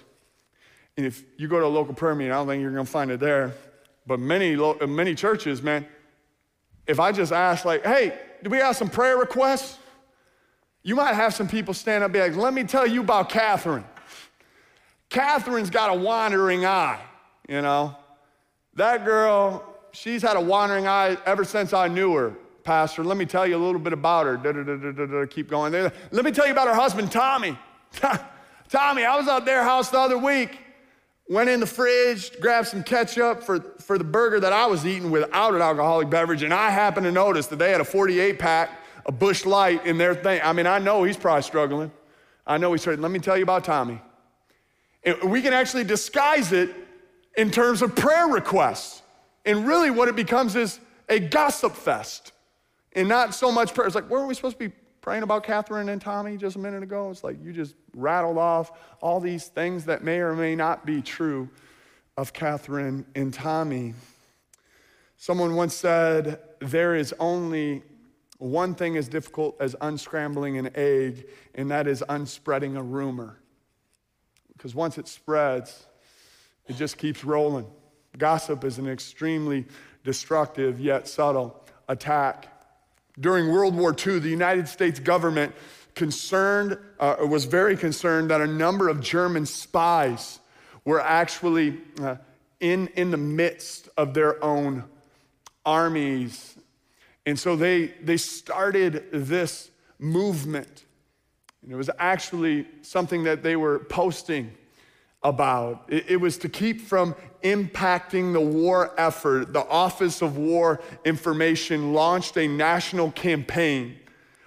And 0.97 1.05
if 1.05 1.23
you 1.37 1.47
go 1.47 1.59
to 1.59 1.65
a 1.65 1.67
local 1.67 1.93
prayer 1.93 2.15
meeting, 2.15 2.31
I 2.31 2.35
don't 2.35 2.47
think 2.47 2.61
you're 2.61 2.71
going 2.71 2.85
to 2.85 2.91
find 2.91 3.11
it 3.11 3.19
there. 3.19 3.53
But 4.07 4.19
many, 4.19 4.55
uh, 4.55 4.87
many 4.87 5.15
churches, 5.15 5.61
man, 5.61 5.85
if 6.87 6.99
I 6.99 7.11
just 7.11 7.31
ask, 7.31 7.65
like, 7.65 7.83
hey, 7.85 8.17
do 8.43 8.49
we 8.49 8.59
have 8.59 8.75
some 8.75 8.89
prayer 8.89 9.17
requests? 9.17 9.77
You 10.83 10.95
might 10.95 11.13
have 11.13 11.33
some 11.33 11.47
people 11.47 11.73
stand 11.73 12.03
up 12.03 12.09
and 12.09 12.13
be 12.13 12.19
like, 12.19 12.35
let 12.35 12.53
me 12.53 12.63
tell 12.63 12.85
you 12.85 13.01
about 13.01 13.29
Catherine. 13.29 13.83
Catherine's 15.09 15.69
got 15.69 15.89
a 15.89 15.93
wandering 15.95 16.65
eye, 16.65 17.01
you 17.49 17.61
know. 17.61 17.95
That 18.75 19.03
girl, 19.03 19.63
she's 19.91 20.21
had 20.21 20.37
a 20.37 20.41
wandering 20.41 20.87
eye 20.87 21.17
ever 21.25 21.43
since 21.43 21.73
I 21.73 21.87
knew 21.87 22.13
her, 22.13 22.35
Pastor. 22.63 23.03
Let 23.03 23.17
me 23.17 23.25
tell 23.25 23.47
you 23.47 23.55
a 23.55 23.63
little 23.63 23.79
bit 23.79 23.93
about 23.93 24.25
her. 24.27 24.37
Da, 24.37 24.51
da, 24.51 25.05
da, 25.05 25.25
keep 25.25 25.49
going. 25.49 25.73
Let 25.73 26.25
me 26.25 26.31
tell 26.31 26.45
you 26.45 26.51
about 26.51 26.67
her 26.67 26.75
husband, 26.75 27.11
Tommy. 27.11 27.57
Tommy, 28.69 29.05
I 29.05 29.15
was 29.15 29.27
out 29.27 29.45
their 29.45 29.63
house 29.63 29.89
the 29.89 29.99
other 29.99 30.17
week. 30.17 30.59
Went 31.27 31.49
in 31.49 31.59
the 31.59 31.65
fridge, 31.65 32.39
grabbed 32.39 32.67
some 32.67 32.83
ketchup 32.83 33.41
for, 33.41 33.59
for 33.79 33.97
the 33.97 34.03
burger 34.03 34.39
that 34.39 34.53
I 34.53 34.67
was 34.67 34.85
eating 34.85 35.09
without 35.09 35.55
an 35.55 35.61
alcoholic 35.61 36.09
beverage, 36.09 36.43
and 36.43 36.53
I 36.53 36.69
happened 36.69 37.05
to 37.05 37.11
notice 37.11 37.47
that 37.47 37.57
they 37.57 37.71
had 37.71 37.81
a 37.81 37.85
48 37.85 38.37
pack, 38.37 38.79
a 39.07 39.11
Busch 39.11 39.45
Light 39.45 39.85
in 39.85 39.97
their 39.97 40.13
thing. 40.13 40.39
I 40.43 40.53
mean, 40.53 40.67
I 40.67 40.77
know 40.77 41.03
he's 41.03 41.17
probably 41.17 41.41
struggling. 41.41 41.91
I 42.45 42.57
know 42.57 42.71
he's 42.73 42.81
struggling. 42.81 43.01
Let 43.01 43.11
me 43.11 43.19
tell 43.19 43.37
you 43.37 43.43
about 43.43 43.63
Tommy. 43.63 43.99
we 45.25 45.41
can 45.41 45.53
actually 45.53 45.83
disguise 45.83 46.51
it 46.51 46.69
in 47.37 47.49
terms 47.49 47.81
of 47.81 47.95
prayer 47.95 48.27
requests. 48.27 49.01
And 49.45 49.67
really, 49.67 49.91
what 49.91 50.07
it 50.07 50.15
becomes 50.15 50.55
is 50.55 50.79
a 51.09 51.19
gossip 51.19 51.73
fest 51.73 52.33
and 52.93 53.07
not 53.07 53.33
so 53.33 53.51
much 53.51 53.73
prayer. 53.73 53.87
It's 53.87 53.95
like, 53.95 54.09
where 54.09 54.21
are 54.21 54.27
we 54.27 54.33
supposed 54.33 54.59
to 54.59 54.69
be 54.69 54.75
praying 55.05 55.21
about 55.21 55.43
Catherine 55.43 55.89
and 55.89 56.01
Tommy 56.01 56.35
just 56.35 56.55
a 56.55 56.59
minute 56.59 56.81
ago. 56.81 57.11
It's 57.11 57.23
like 57.23 57.37
you 57.43 57.53
just 57.53 57.75
rattled 57.93 58.39
off 58.39 58.71
all 59.01 59.19
these 59.19 59.45
things 59.49 59.85
that 59.85 60.03
may 60.03 60.17
or 60.17 60.33
may 60.33 60.55
not 60.55 60.83
be 60.83 60.99
true 60.99 61.47
of 62.17 62.33
Catherine 62.33 63.05
and 63.13 63.31
Tommy. 63.31 63.93
Someone 65.17 65.53
once 65.53 65.75
said, 65.75 66.39
There 66.59 66.95
is 66.95 67.13
only 67.19 67.83
one 68.39 68.73
thing 68.73 68.97
as 68.97 69.07
difficult 69.07 69.55
as 69.59 69.75
unscrambling 69.75 70.57
an 70.57 70.71
egg, 70.73 71.27
and 71.53 71.69
that 71.69 71.85
is 71.85 72.03
unspreading 72.09 72.75
a 72.75 72.81
rumor. 72.81 73.37
Because 74.53 74.73
once 74.73 74.97
it 74.97 75.07
spreads, 75.07 75.85
it 76.65 76.77
just 76.77 76.97
keeps 76.97 77.23
rolling. 77.23 77.67
Gossip 78.17 78.63
is 78.63 78.79
an 78.79 78.89
extremely 78.89 79.65
destructive 80.03 80.79
yet 80.79 81.07
subtle 81.07 81.63
attack 81.89 82.54
during 83.19 83.51
World 83.51 83.75
War 83.75 83.95
II, 83.95 84.19
the 84.19 84.29
United 84.29 84.67
States 84.67 84.99
government 84.99 85.53
concerned, 85.93 86.77
uh, 86.99 87.15
was 87.21 87.45
very 87.45 87.77
concerned 87.77 88.29
that 88.29 88.41
a 88.41 88.47
number 88.47 88.89
of 88.89 88.99
German 88.99 89.45
spies 89.45 90.39
were 90.83 91.01
actually 91.01 91.79
uh, 92.01 92.15
in, 92.59 92.87
in 92.95 93.11
the 93.11 93.17
midst 93.17 93.89
of 93.97 94.13
their 94.13 94.43
own 94.43 94.83
armies. 95.65 96.55
And 97.25 97.39
so 97.39 97.55
they, 97.55 97.87
they 98.03 98.17
started 98.17 99.05
this 99.11 99.71
movement. 99.99 100.85
And 101.63 101.71
it 101.71 101.75
was 101.75 101.89
actually 101.97 102.67
something 102.81 103.23
that 103.23 103.41
they 103.41 103.55
were 103.55 103.79
posting 103.79 104.51
about. 105.25 105.85
It, 105.89 106.11
it, 106.11 106.17
was 106.17 106.37
to 106.37 106.49
keep 106.49 106.79
from 106.79 107.15
impacting 107.43 108.31
the 108.31 108.39
war 108.39 108.93
effort. 108.97 109.53
The 109.53 109.67
Office 109.67 110.21
of 110.21 110.37
War 110.37 110.79
Information 111.03 111.93
launched 111.93 112.37
a 112.37 112.47
national 112.47 113.11
campaign 113.11 113.97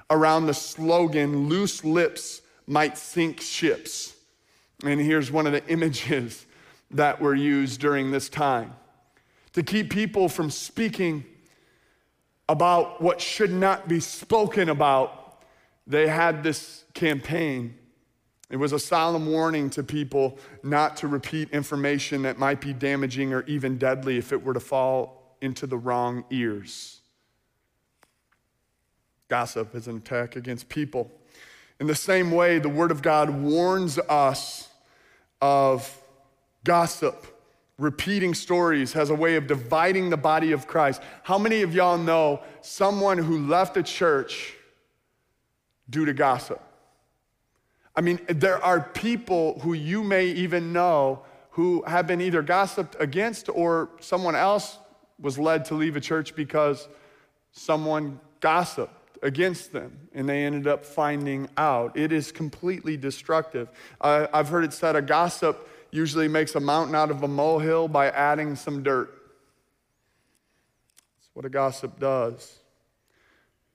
around 0.09 0.47
the 0.47 0.55
slogan, 0.55 1.49
Loose 1.49 1.85
Lips 1.85 2.43
Might 2.67 2.97
Sink 2.97 3.41
Ships. 3.41 4.15
And 4.85 5.01
here's 5.01 5.33
one 5.33 5.47
of 5.47 5.53
the 5.53 5.67
images 5.69 6.47
that 6.93 7.21
were 7.21 7.35
used 7.35 7.81
during 7.81 8.13
this 8.13 8.29
time 8.29 8.73
to 9.55 9.63
keep 9.65 9.91
people 9.91 10.29
from 10.29 10.49
speaking 10.49 11.25
about 12.49 13.03
what 13.03 13.21
should 13.21 13.53
not 13.53 13.89
be 13.89 13.99
spoken 13.99 14.69
about. 14.69 15.43
They 15.89 16.07
had 16.07 16.45
this 16.45 16.85
campaign 16.95 17.75
it 18.51 18.57
was 18.57 18.73
a 18.73 18.79
solemn 18.79 19.31
warning 19.31 19.69
to 19.71 19.83
people 19.83 20.39
not 20.63 20.97
to 20.99 21.09
repeat 21.09 21.51
information 21.51 22.23
that 22.23 22.39
might 22.39 22.61
be 22.61 22.73
damaging 22.73 23.35
or 23.35 23.43
even 23.43 23.77
deadly 23.77 24.17
if 24.17 24.33
it 24.33 24.43
were 24.43 24.55
to 24.55 24.61
fall 24.61 25.37
into 25.41 25.67
the 25.67 25.77
wrong 25.77 26.25
ears. 26.31 27.01
Gossip 29.29 29.75
is 29.75 29.87
an 29.87 29.99
attack 29.99 30.37
against 30.37 30.69
people. 30.71 31.11
In 31.79 31.87
the 31.87 31.95
same 31.95 32.33
way, 32.33 32.59
the 32.59 32.71
Word 32.71 32.91
of 32.91 33.03
God 33.03 33.29
warns 33.29 33.99
us 33.99 34.69
of 35.43 36.03
gossip. 36.65 37.27
Repeating 37.79 38.35
stories 38.35 38.95
has 38.95 39.11
a 39.11 39.15
way 39.15 39.37
of 39.37 39.47
dividing 39.47 40.11
the 40.11 40.17
body 40.17 40.53
of 40.53 40.67
Christ. 40.67 41.03
How 41.23 41.39
many 41.39 41.63
of 41.63 41.75
y'all 41.75 41.99
know 41.99 42.43
someone 42.63 43.19
who 43.19 43.47
left 43.47 43.77
a 43.77 43.83
church 43.83 44.55
due 45.89 46.07
to 46.07 46.15
gossip? 46.15 46.61
I 47.99 48.01
mean, 48.01 48.21
there 48.29 48.63
are 48.63 48.81
people 48.81 49.59
who 49.59 49.73
you 49.73 50.05
may 50.05 50.27
even 50.27 50.73
know 50.73 51.23
who 51.51 51.83
have 51.85 52.07
been 52.07 52.21
either 52.21 52.43
gossiped 52.43 52.95
against 53.01 53.49
or 53.49 53.89
someone 53.99 54.37
else 54.37 54.79
was 55.19 55.37
led 55.37 55.65
to 55.65 55.75
leave 55.75 55.97
a 55.97 56.01
church 56.01 56.37
because 56.37 56.87
someone 57.51 58.21
gossiped 58.39 59.19
against 59.21 59.73
them 59.73 59.99
and 60.15 60.29
they 60.29 60.45
ended 60.45 60.69
up 60.69 60.85
finding 60.85 61.49
out. 61.57 61.97
It 61.97 62.13
is 62.13 62.31
completely 62.31 62.97
destructive. 62.97 63.69
Uh, 64.01 64.29
I've 64.33 64.49
heard 64.49 64.63
it 64.63 64.73
said 64.73 64.95
a 64.95 65.03
gossip 65.03 65.69
usually 65.91 66.29
makes 66.29 66.55
a 66.55 66.61
mountain 66.61 66.95
out 66.95 67.11
of 67.11 67.25
a 67.25 67.29
molehill 67.29 67.89
by 67.89 68.11
adding 68.11 68.55
some 68.55 68.85
dirt. 68.85 69.09
That's 71.19 71.31
what 71.35 71.45
a 71.45 71.51
gossip 71.51 71.99
does. 71.99 72.61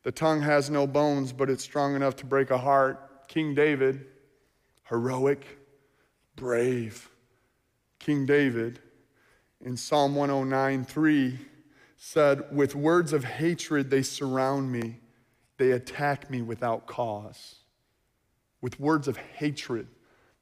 The 0.04 0.14
tongue 0.14 0.44
has 0.44 0.70
no 0.70 0.88
bones, 0.88 1.34
but 1.34 1.50
it's 1.50 1.66
strong 1.66 1.94
enough 1.94 2.16
to 2.18 2.26
break 2.26 2.52
a 2.52 2.58
heart. 2.58 3.28
King 3.28 3.54
David 3.54 4.06
heroic, 4.84 5.60
brave 6.36 7.10
King 8.00 8.26
David 8.26 8.80
in 9.62 9.78
Psalm 9.78 10.16
109 10.16 10.84
3 10.84 11.40
said, 11.96 12.44
With 12.52 12.76
words 12.76 13.14
of 13.14 13.24
hatred 13.24 13.90
they 13.90 14.02
surround 14.02 14.72
me, 14.72 15.00
they 15.58 15.72
attack 15.72 16.30
me 16.30 16.42
without 16.42 16.86
cause. 16.86 17.56
With 18.62 18.80
words 18.80 19.08
of 19.08 19.16
hatred 19.16 19.88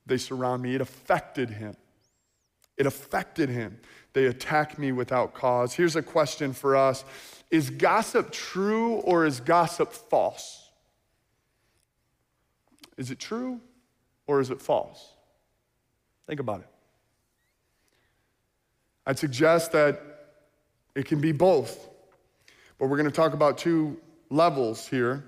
they 0.07 0.17
surround 0.17 0.63
me. 0.63 0.74
It 0.74 0.81
affected 0.81 1.51
him. 1.51 1.75
It 2.77 2.88
affected 2.88 3.50
him. 3.50 3.79
They 4.13 4.25
attack 4.25 4.79
me 4.79 4.91
without 4.91 5.36
cause. 5.36 5.74
Here's 5.74 5.95
a 5.95 6.01
question 6.01 6.53
for 6.53 6.75
us 6.75 7.05
Is 7.51 7.69
gossip 7.69 8.31
true 8.31 8.95
or 8.95 9.25
is 9.25 9.39
gossip 9.39 9.93
false? 9.93 10.71
Is 12.98 13.12
it 13.12 13.19
true 13.19 13.62
or 14.31 14.39
is 14.39 14.50
it 14.50 14.61
false? 14.61 15.13
Think 16.25 16.39
about 16.39 16.61
it. 16.61 16.67
I'd 19.05 19.19
suggest 19.19 19.73
that 19.73 20.01
it 20.95 21.05
can 21.05 21.19
be 21.19 21.31
both. 21.31 21.89
But 22.79 22.88
we're 22.88 22.97
going 22.97 23.09
to 23.09 23.15
talk 23.15 23.33
about 23.33 23.57
two 23.57 24.00
levels 24.29 24.88
here. 24.88 25.25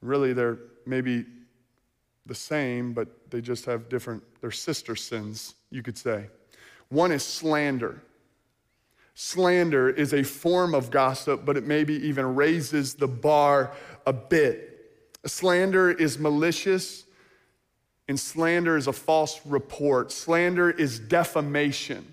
Really, 0.00 0.32
they're 0.32 0.58
maybe 0.86 1.26
the 2.24 2.34
same, 2.34 2.92
but 2.94 3.08
they 3.30 3.42
just 3.42 3.66
have 3.66 3.88
different, 3.88 4.22
they're 4.40 4.50
sister 4.50 4.96
sins, 4.96 5.54
you 5.70 5.82
could 5.82 5.98
say. 5.98 6.26
One 6.88 7.12
is 7.12 7.22
slander. 7.22 8.02
Slander 9.14 9.90
is 9.90 10.14
a 10.14 10.22
form 10.22 10.74
of 10.74 10.90
gossip, 10.90 11.44
but 11.44 11.58
it 11.58 11.66
maybe 11.66 11.94
even 12.06 12.34
raises 12.34 12.94
the 12.94 13.08
bar 13.08 13.72
a 14.06 14.12
bit. 14.12 14.68
Slander 15.26 15.90
is 15.90 16.18
malicious, 16.18 17.04
and 18.10 18.18
slander 18.18 18.76
is 18.76 18.88
a 18.88 18.92
false 18.92 19.40
report. 19.46 20.10
Slander 20.10 20.68
is 20.68 20.98
defamation, 20.98 22.04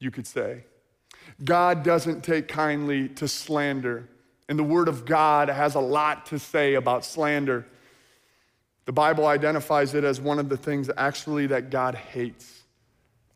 you 0.00 0.10
could 0.10 0.26
say. 0.26 0.64
God 1.44 1.84
doesn't 1.84 2.24
take 2.24 2.48
kindly 2.48 3.10
to 3.10 3.28
slander, 3.28 4.08
and 4.48 4.58
the 4.58 4.64
Word 4.64 4.88
of 4.88 5.04
God 5.04 5.48
has 5.48 5.76
a 5.76 5.80
lot 5.80 6.26
to 6.26 6.40
say 6.40 6.74
about 6.74 7.04
slander. 7.04 7.64
The 8.86 8.92
Bible 8.92 9.26
identifies 9.26 9.94
it 9.94 10.02
as 10.02 10.20
one 10.20 10.40
of 10.40 10.48
the 10.48 10.56
things 10.56 10.90
actually 10.96 11.46
that 11.46 11.70
God 11.70 11.94
hates. 11.94 12.64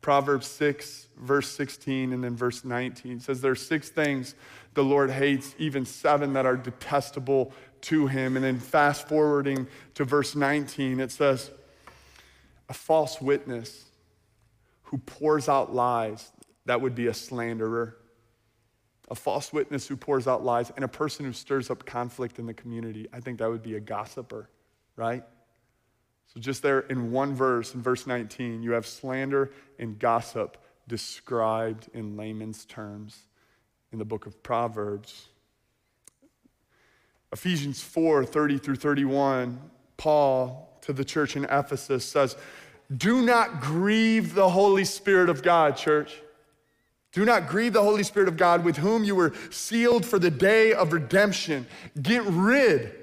Proverbs 0.01 0.47
6, 0.47 1.07
verse 1.21 1.49
16, 1.51 2.11
and 2.11 2.21
then 2.21 2.35
verse 2.35 2.65
19 2.65 3.21
says, 3.21 3.39
There 3.39 3.51
are 3.51 3.55
six 3.55 3.87
things 3.87 4.35
the 4.73 4.83
Lord 4.83 5.09
hates, 5.09 5.55
even 5.57 5.85
seven 5.85 6.33
that 6.33 6.45
are 6.45 6.57
detestable 6.57 7.53
to 7.83 8.07
him. 8.07 8.35
And 8.35 8.43
then 8.43 8.59
fast 8.59 9.07
forwarding 9.07 9.67
to 9.93 10.03
verse 10.03 10.35
19, 10.35 10.99
it 10.99 11.11
says, 11.11 11.49
A 12.71 12.73
false 12.73 13.19
witness 13.19 13.83
who 14.83 14.97
pours 14.99 15.49
out 15.49 15.75
lies, 15.75 16.31
that 16.67 16.79
would 16.79 16.95
be 16.95 17.07
a 17.07 17.13
slanderer. 17.13 17.97
A 19.09 19.15
false 19.15 19.51
witness 19.51 19.89
who 19.89 19.97
pours 19.97 20.25
out 20.25 20.45
lies, 20.45 20.71
and 20.77 20.85
a 20.85 20.87
person 20.87 21.25
who 21.25 21.33
stirs 21.33 21.69
up 21.69 21.85
conflict 21.85 22.39
in 22.39 22.45
the 22.45 22.53
community, 22.53 23.09
I 23.11 23.19
think 23.19 23.39
that 23.39 23.49
would 23.49 23.61
be 23.61 23.75
a 23.75 23.81
gossiper, 23.81 24.49
right? 24.95 25.21
So, 26.33 26.39
just 26.39 26.63
there 26.63 26.79
in 26.79 27.11
one 27.11 27.35
verse, 27.35 27.75
in 27.75 27.81
verse 27.81 28.07
19, 28.07 28.63
you 28.63 28.71
have 28.71 28.87
slander 28.87 29.51
and 29.77 29.99
gossip 29.99 30.55
described 30.87 31.89
in 31.93 32.15
layman's 32.15 32.63
terms 32.63 33.17
in 33.91 33.99
the 33.99 34.05
book 34.05 34.25
of 34.27 34.41
Proverbs. 34.43 35.27
Ephesians 37.33 37.83
4 37.83 38.23
30 38.23 38.59
through 38.59 38.77
31, 38.77 39.59
Paul 39.97 40.70
to 40.81 40.93
the 40.93 41.05
church 41.05 41.35
in 41.35 41.45
Ephesus 41.45 42.05
says, 42.05 42.35
Do 42.95 43.21
not 43.21 43.61
grieve 43.61 44.33
the 44.33 44.49
Holy 44.49 44.85
Spirit 44.85 45.29
of 45.29 45.43
God, 45.43 45.77
church. 45.77 46.21
Do 47.11 47.25
not 47.25 47.47
grieve 47.49 47.73
the 47.73 47.83
Holy 47.83 48.03
Spirit 48.03 48.29
of 48.29 48.37
God 48.37 48.63
with 48.63 48.77
whom 48.77 49.03
you 49.03 49.15
were 49.15 49.33
sealed 49.49 50.05
for 50.05 50.17
the 50.17 50.31
day 50.31 50.73
of 50.73 50.93
redemption. 50.93 51.67
Get 52.01 52.23
rid 52.23 52.95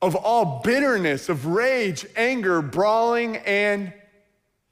of 0.00 0.16
all 0.16 0.60
bitterness, 0.64 1.28
of 1.28 1.46
rage, 1.46 2.04
anger, 2.16 2.60
brawling, 2.60 3.36
and 3.38 3.92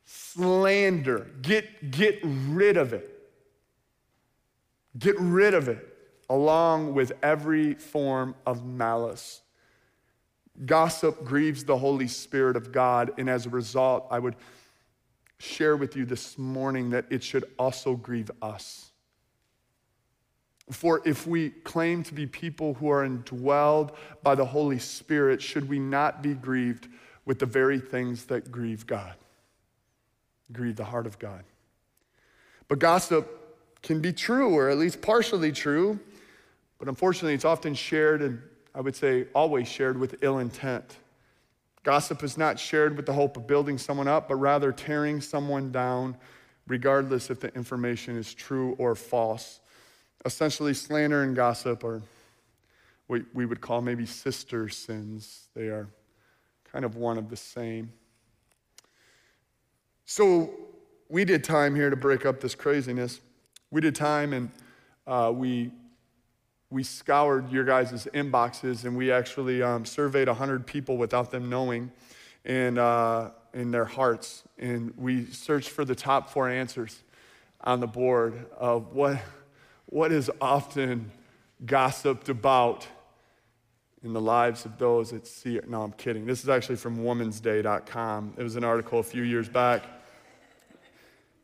slander. 0.05 1.31
Get, 1.41 1.93
get 1.93 2.19
rid 2.25 2.77
of 2.77 2.93
it. 2.93 3.07
Get 4.99 5.19
rid 5.21 5.55
of 5.55 5.69
it, 5.69 5.87
along 6.29 6.95
with 6.95 7.13
every 7.23 7.75
form 7.75 8.35
of 8.45 8.65
malice. 8.65 9.41
Gossip 10.65 11.25
grieves 11.25 11.65
the 11.65 11.77
Holy 11.77 12.09
Spirit 12.09 12.57
of 12.57 12.73
God, 12.73 13.13
and 13.19 13.31
as 13.31 13.47
a 13.47 13.51
result, 13.51 14.07
I 14.11 14.19
would 14.19 14.37
share 15.39 15.77
with 15.77 15.97
you 15.97 16.05
this 16.05 16.37
morning 16.37 16.91
that 16.91 17.07
it 17.11 17.23
should 17.23 17.45
also 17.59 17.95
grieve 17.95 18.31
us. 18.43 18.91
For 20.71 21.01
if 21.05 21.27
we 21.27 21.51
claim 21.51 22.03
to 22.05 22.15
be 22.15 22.27
people 22.27 22.75
who 22.75 22.91
are 22.91 23.09
indwelled 23.09 23.95
by 24.23 24.35
the 24.35 24.45
Holy 24.45 24.79
Spirit, 24.79 25.43
should 25.43 25.69
we 25.69 25.79
not 25.79 26.23
be 26.23 26.35
grieved 26.35 26.89
with 27.25 27.39
the 27.39 27.47
very 27.47 27.81
things 27.81 28.27
that 28.27 28.53
grieve 28.53 28.87
God? 28.87 29.15
Grieve 30.53 30.77
the 30.77 30.85
heart 30.85 31.07
of 31.07 31.19
God. 31.19 31.43
But 32.69 32.79
gossip 32.79 33.29
can 33.83 34.01
be 34.01 34.13
true, 34.13 34.55
or 34.55 34.69
at 34.69 34.79
least 34.79 35.01
partially 35.01 35.53
true, 35.53 35.99
but 36.79 36.87
unfortunately, 36.87 37.35
it's 37.35 37.45
often 37.45 37.75
shared, 37.75 38.23
and 38.23 38.41
I 38.75 38.81
would 38.81 38.95
say 38.95 39.27
always 39.35 39.69
shared 39.69 39.99
with 39.99 40.23
ill 40.23 40.39
intent. 40.39 40.97
Gossip 41.83 42.23
is 42.23 42.37
not 42.37 42.59
shared 42.59 42.97
with 42.97 43.07
the 43.07 43.13
hope 43.13 43.37
of 43.37 43.47
building 43.47 43.79
someone 43.79 44.07
up, 44.07 44.29
but 44.29 44.37
rather 44.37 44.71
tearing 44.71 45.21
someone 45.21 45.73
down, 45.73 46.17
regardless 46.67 47.31
if 47.31 47.41
the 47.41 47.53
information 47.55 48.17
is 48.17 48.35
true 48.35 48.77
or 48.79 48.95
false. 48.95 49.61
Essentially, 50.25 50.75
slander 50.75 51.23
and 51.23 51.35
gossip 51.35 51.83
are 51.85 52.03
what 53.07 53.23
we 53.33 53.47
would 53.47 53.61
call 53.61 53.81
maybe 53.81 54.05
sister 54.05 54.69
sins. 54.69 55.49
They 55.55 55.69
are 55.69 55.89
kind 56.71 56.85
of 56.85 56.97
one 56.97 57.19
of 57.19 57.31
the 57.31 57.37
same. 57.37 57.93
So, 60.05 60.51
we 61.09 61.25
did 61.25 61.43
time 61.43 61.75
here 61.75 61.91
to 61.91 61.97
break 61.97 62.25
up 62.25 62.41
this 62.41 62.55
craziness. 62.55 63.21
We 63.71 63.81
did 63.81 63.95
time 63.97 64.33
and 64.33 64.51
uh, 65.07 65.33
we, 65.35 65.73
we 66.71 66.85
scoured 66.85 67.51
your 67.51 67.65
guys' 67.65 68.07
inboxes 68.15 68.85
and 68.85 68.97
we 68.97 69.11
actually 69.11 69.63
um, 69.63 69.85
surveyed 69.85 70.29
100 70.29 70.67
people 70.67 70.97
without 70.97 71.31
them 71.31 71.51
knowing 71.51 71.91
and 72.45 72.79
uh, 72.79 73.31
in 73.53 73.71
their 73.71 73.85
hearts. 73.85 74.45
And 74.59 74.95
we 74.97 75.27
searched 75.27 75.71
for 75.71 75.85
the 75.85 75.97
top 75.97 76.31
four 76.31 76.49
answers 76.49 77.03
on 77.63 77.81
the 77.81 77.87
board 77.87 78.47
of 78.57 78.95
what 78.95 79.21
what 79.87 80.13
is 80.13 80.31
often 80.41 81.11
gossiped 81.67 82.29
about 82.29 82.87
in 84.05 84.13
the 84.13 84.21
lives 84.21 84.65
of 84.65 84.79
those 84.79 85.13
see 85.25 85.57
it. 85.57 85.69
No, 85.69 85.83
I'm 85.83 85.93
kidding. 85.93 86.25
This 86.25 86.45
is 86.45 86.49
actually 86.49 86.77
from 86.77 86.99
womansday.com. 86.99 88.35
It 88.39 88.43
was 88.43 88.55
an 88.55 88.63
article 88.63 89.01
a 89.01 89.03
few 89.03 89.23
years 89.23 89.49
back. 89.49 89.83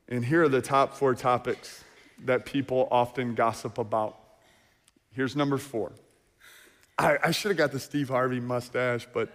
And 0.09 0.25
here 0.25 0.45
are 0.45 0.49
the 0.49 0.63
top 0.63 0.95
four 0.95 1.17
topics 1.17 1.83
that 2.25 2.47
people 2.47 2.87
often 2.93 3.35
gossip 3.35 3.79
about. 3.79 4.26
Here's 5.17 5.35
number 5.35 5.57
four. 5.57 5.93
I, 6.99 7.17
I 7.25 7.31
should 7.31 7.49
have 7.49 7.57
got 7.57 7.73
the 7.73 7.81
Steve 7.81 8.11
Harvey 8.11 8.39
mustache, 8.39 9.09
but 9.15 9.31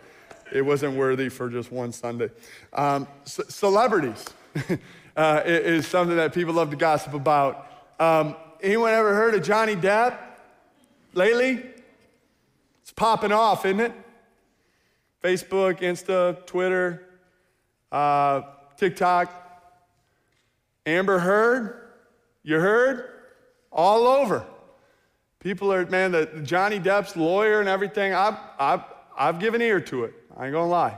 it 0.54 0.62
wasn't 0.62 0.96
worthy 0.96 1.28
for 1.28 1.50
just 1.50 1.72
one 1.72 1.92
Sunday. 1.92 2.30
Um, 2.72 3.08
c- 3.26 3.42
celebrities 3.50 4.24
uh, 5.18 5.42
is 5.44 5.88
something 5.88 6.18
that 6.18 6.36
people 6.36 6.54
love 6.54 6.70
to 6.70 6.76
gossip 6.76 7.16
about. 7.16 7.68
Um, 8.00 8.36
Anyone 8.62 8.94
ever 8.94 9.16
heard 9.16 9.34
of 9.34 9.42
Johnny 9.42 9.76
Depp 9.76 10.20
lately? 11.16 11.64
It's 12.84 12.92
popping 12.92 13.32
off, 13.32 13.66
isn't 13.66 13.80
it? 13.80 13.94
Facebook, 15.24 15.80
Insta, 15.80 16.46
Twitter, 16.46 17.08
uh, 17.92 18.42
TikTok. 18.78 19.34
Amber 20.86 21.18
Heard, 21.18 21.90
you 22.44 22.60
heard? 22.60 23.06
All 23.72 24.06
over. 24.06 24.46
People 25.42 25.74
are, 25.74 25.86
man, 25.88 26.12
the, 26.12 26.28
Johnny 26.44 26.80
Depp's 26.80 27.18
lawyer 27.18 27.60
and 27.60 27.68
everything, 27.68 28.14
I've, 28.14 28.38
I've, 28.60 28.84
I've 29.18 29.40
given 29.40 29.62
ear 29.62 29.82
to 29.82 30.06
it. 30.06 30.14
I 30.38 30.46
ain't 30.46 30.54
gonna 30.54 30.70
lie. 30.70 30.98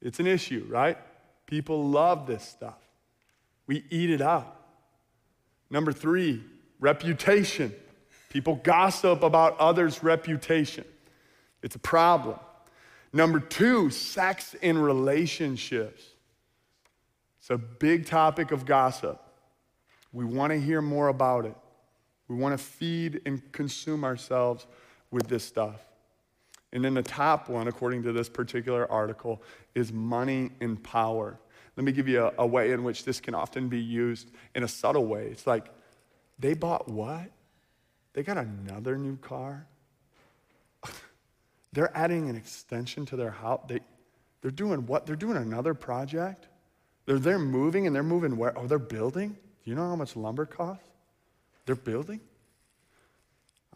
It's 0.00 0.18
an 0.20 0.26
issue, 0.26 0.66
right? 0.68 0.96
People 1.46 1.88
love 1.88 2.26
this 2.26 2.42
stuff. 2.42 2.78
We 3.66 3.84
eat 3.90 4.10
it 4.10 4.22
up. 4.22 4.54
Number 5.68 5.92
three, 5.92 6.42
reputation. 6.80 7.74
People 8.30 8.56
gossip 8.62 9.22
about 9.22 9.58
others' 9.58 10.02
reputation. 10.02 10.84
It's 11.62 11.76
a 11.76 11.80
problem. 11.80 12.38
Number 13.12 13.38
two, 13.38 13.90
sex 13.90 14.54
in 14.54 14.78
relationships. 14.78 16.02
It's 17.40 17.50
a 17.50 17.58
big 17.58 18.06
topic 18.06 18.50
of 18.50 18.64
gossip. 18.64 19.20
We 20.12 20.24
want 20.24 20.52
to 20.52 20.60
hear 20.60 20.80
more 20.80 21.08
about 21.08 21.44
it. 21.44 21.56
We 22.28 22.36
want 22.36 22.58
to 22.58 22.64
feed 22.64 23.20
and 23.26 23.40
consume 23.52 24.04
ourselves 24.04 24.66
with 25.10 25.28
this 25.28 25.44
stuff. 25.44 25.80
And 26.72 26.84
then 26.84 26.94
the 26.94 27.02
top 27.02 27.48
one, 27.48 27.68
according 27.68 28.02
to 28.02 28.12
this 28.12 28.28
particular 28.28 28.90
article, 28.90 29.42
is 29.74 29.92
money 29.92 30.50
and 30.60 30.82
power. 30.82 31.38
Let 31.76 31.84
me 31.84 31.92
give 31.92 32.08
you 32.08 32.24
a, 32.24 32.32
a, 32.38 32.46
way 32.46 32.72
in 32.72 32.82
which 32.84 33.04
this 33.04 33.20
can 33.20 33.34
often 33.34 33.68
be 33.68 33.80
used 33.80 34.30
in 34.54 34.62
a 34.62 34.68
subtle 34.68 35.06
way. 35.06 35.26
It's 35.26 35.46
like, 35.46 35.66
they 36.38 36.54
bought 36.54 36.88
what? 36.88 37.30
They 38.14 38.22
got 38.22 38.38
another 38.38 38.98
new 38.98 39.16
car? 39.18 39.66
they're 41.72 41.96
adding 41.96 42.28
an 42.28 42.36
extension 42.36 43.06
to 43.06 43.16
their 43.16 43.30
house. 43.30 43.62
They, 43.68 43.80
they're 44.40 44.50
doing 44.50 44.86
what? 44.86 45.06
They're 45.06 45.16
doing 45.16 45.36
another 45.36 45.74
project? 45.74 46.48
They're, 47.04 47.18
they're 47.18 47.38
moving 47.38 47.86
and 47.86 47.94
they're 47.94 48.02
moving 48.02 48.36
where? 48.36 48.56
Oh, 48.58 48.66
they're 48.66 48.78
building? 48.78 49.30
Do 49.30 49.70
you 49.70 49.76
know 49.76 49.88
how 49.88 49.96
much 49.96 50.16
lumber 50.16 50.46
costs? 50.46 50.85
They're 51.66 51.74
building? 51.74 52.20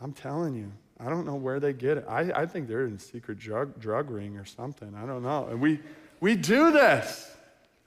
I'm 0.00 0.12
telling 0.12 0.54
you, 0.54 0.72
I 0.98 1.08
don't 1.08 1.26
know 1.26 1.34
where 1.34 1.60
they 1.60 1.72
get 1.72 1.98
it. 1.98 2.06
I, 2.08 2.30
I 2.32 2.46
think 2.46 2.68
they're 2.68 2.86
in 2.86 2.98
secret 2.98 3.38
drug, 3.38 3.78
drug 3.80 4.10
ring 4.10 4.36
or 4.36 4.44
something. 4.44 4.94
I 4.94 5.06
don't 5.06 5.22
know. 5.22 5.48
And 5.50 5.60
we, 5.60 5.80
we 6.20 6.36
do 6.36 6.72
this. 6.72 7.30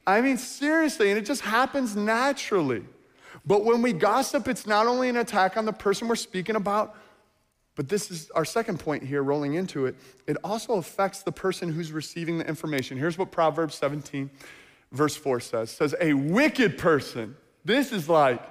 I 0.06 0.22
mean, 0.22 0.38
seriously, 0.38 1.10
and 1.10 1.18
it 1.18 1.26
just 1.26 1.42
happens 1.42 1.96
naturally. 1.96 2.84
But 3.46 3.66
when 3.66 3.82
we 3.82 3.94
gossip, 3.94 4.48
it's 4.48 4.68
not 4.68 4.86
only 4.88 5.10
an 5.10 5.18
attack 5.18 5.58
on 5.58 5.66
the 5.66 5.74
person 5.74 6.08
we're 6.08 6.16
speaking 6.16 6.56
about, 6.56 6.96
but 7.76 7.90
this 7.90 8.12
is 8.12 8.30
our 8.32 8.46
second 8.46 8.80
point 8.80 9.04
here, 9.04 9.24
rolling 9.24 9.56
into 9.56 9.86
it. 9.86 9.96
It 10.28 10.38
also 10.44 10.74
affects 10.74 11.24
the 11.24 11.32
person 11.32 11.72
who's 11.72 11.92
receiving 11.92 12.38
the 12.38 12.48
information. 12.48 12.98
Here's 12.98 13.18
what 13.18 13.32
Proverbs 13.32 13.76
17, 13.76 14.30
verse 14.92 15.16
4 15.16 15.40
says. 15.40 15.72
It 15.72 15.76
says, 15.76 15.96
A 16.00 16.14
wicked 16.14 16.78
person, 16.78 17.36
this 17.66 17.92
is 17.92 18.08
like, 18.08 18.42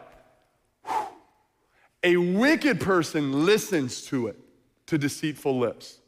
A 2.04 2.16
wicked 2.16 2.80
person 2.80 3.46
listens 3.46 4.02
to 4.06 4.26
it, 4.26 4.36
to 4.86 4.98
deceitful 4.98 5.58
lips. 5.58 5.98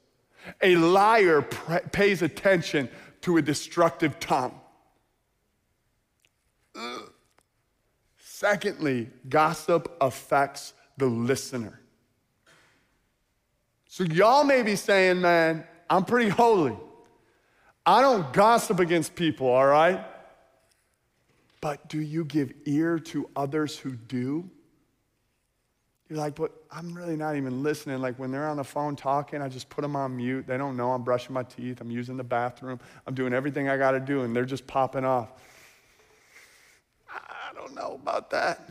A 0.62 0.76
liar 0.76 1.42
pays 1.42 2.22
attention 2.22 2.88
to 3.22 3.36
a 3.36 3.42
destructive 3.42 4.18
tongue. 4.20 4.60
Secondly, 8.18 9.08
gossip 9.28 9.96
affects 10.00 10.74
the 10.96 11.06
listener. 11.06 11.80
So, 13.88 14.04
y'all 14.04 14.44
may 14.44 14.62
be 14.62 14.74
saying, 14.74 15.20
man, 15.20 15.64
I'm 15.88 16.04
pretty 16.04 16.28
holy. 16.28 16.76
I 17.86 18.00
don't 18.00 18.32
gossip 18.32 18.80
against 18.80 19.14
people, 19.14 19.46
all 19.46 19.66
right? 19.66 20.04
But 21.60 21.88
do 21.88 22.00
you 22.00 22.24
give 22.24 22.52
ear 22.66 22.98
to 22.98 23.30
others 23.36 23.78
who 23.78 23.92
do? 23.92 24.50
You're 26.14 26.22
like, 26.22 26.36
but 26.36 26.52
I'm 26.70 26.94
really 26.94 27.16
not 27.16 27.34
even 27.34 27.64
listening. 27.64 28.00
Like 28.00 28.20
when 28.20 28.30
they're 28.30 28.46
on 28.46 28.56
the 28.56 28.62
phone 28.62 28.94
talking, 28.94 29.42
I 29.42 29.48
just 29.48 29.68
put 29.68 29.82
them 29.82 29.96
on 29.96 30.16
mute. 30.16 30.46
They 30.46 30.56
don't 30.56 30.76
know 30.76 30.92
I'm 30.92 31.02
brushing 31.02 31.34
my 31.34 31.42
teeth. 31.42 31.80
I'm 31.80 31.90
using 31.90 32.16
the 32.16 32.22
bathroom. 32.22 32.78
I'm 33.04 33.16
doing 33.16 33.34
everything 33.34 33.68
I 33.68 33.76
got 33.76 33.90
to 33.90 33.98
do, 33.98 34.20
and 34.20 34.34
they're 34.34 34.44
just 34.44 34.64
popping 34.64 35.04
off. 35.04 35.32
I 37.10 37.52
don't 37.56 37.74
know 37.74 37.98
about 38.00 38.30
that. 38.30 38.70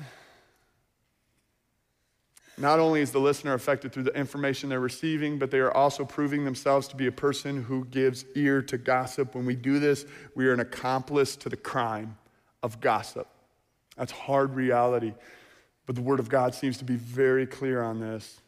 Not 2.58 2.80
only 2.80 3.02
is 3.02 3.12
the 3.12 3.20
listener 3.20 3.54
affected 3.56 3.92
through 3.92 4.04
the 4.04 4.18
information 4.18 4.70
they're 4.70 4.80
receiving, 4.80 5.38
but 5.38 5.52
they 5.52 5.60
are 5.60 5.74
also 5.74 6.06
proving 6.06 6.46
themselves 6.46 6.88
to 6.88 6.96
be 6.96 7.08
a 7.08 7.12
person 7.12 7.62
who 7.62 7.84
gives 7.84 8.24
ear 8.36 8.62
to 8.62 8.78
gossip. 8.78 9.36
When 9.36 9.46
we 9.46 9.58
do 9.58 9.80
this, 9.80 10.06
we 10.34 10.48
are 10.48 10.54
an 10.54 10.62
accomplice 10.62 11.36
to 11.36 11.50
the 11.50 11.58
crime 11.58 12.16
of 12.62 12.80
gossip. 12.80 13.28
That's 13.98 14.14
hard 14.14 14.56
reality. 14.56 15.14
But 15.86 15.96
the 15.96 16.02
Word 16.02 16.20
of 16.20 16.30
God 16.30 16.56
seems 16.56 16.78
to 16.78 16.86
be 16.86 16.96
very 16.96 17.46
clear 17.46 17.82
on 17.82 18.00
this. 18.00 18.40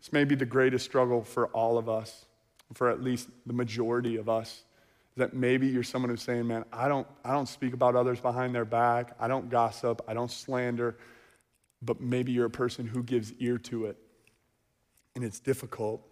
This 0.00 0.12
may 0.12 0.24
be 0.24 0.34
the 0.34 0.46
greatest 0.46 0.84
struggle 0.84 1.22
for 1.22 1.46
all 1.48 1.78
of 1.78 1.88
us, 1.88 2.26
for 2.74 2.90
at 2.90 3.02
least 3.02 3.28
the 3.46 3.52
majority 3.52 4.16
of 4.16 4.28
us. 4.28 4.64
That 5.16 5.34
maybe 5.34 5.66
you're 5.66 5.82
someone 5.82 6.10
who's 6.10 6.22
saying, 6.22 6.46
Man, 6.46 6.64
I 6.72 6.88
don't, 6.88 7.06
I 7.24 7.32
don't 7.32 7.48
speak 7.48 7.74
about 7.74 7.94
others 7.94 8.18
behind 8.18 8.54
their 8.54 8.64
back. 8.64 9.14
I 9.20 9.28
don't 9.28 9.50
gossip. 9.50 10.02
I 10.08 10.14
don't 10.14 10.30
slander. 10.30 10.96
But 11.82 12.00
maybe 12.00 12.32
you're 12.32 12.46
a 12.46 12.50
person 12.50 12.86
who 12.86 13.02
gives 13.02 13.32
ear 13.34 13.58
to 13.58 13.86
it. 13.86 13.96
And 15.14 15.22
it's 15.22 15.38
difficult 15.38 16.02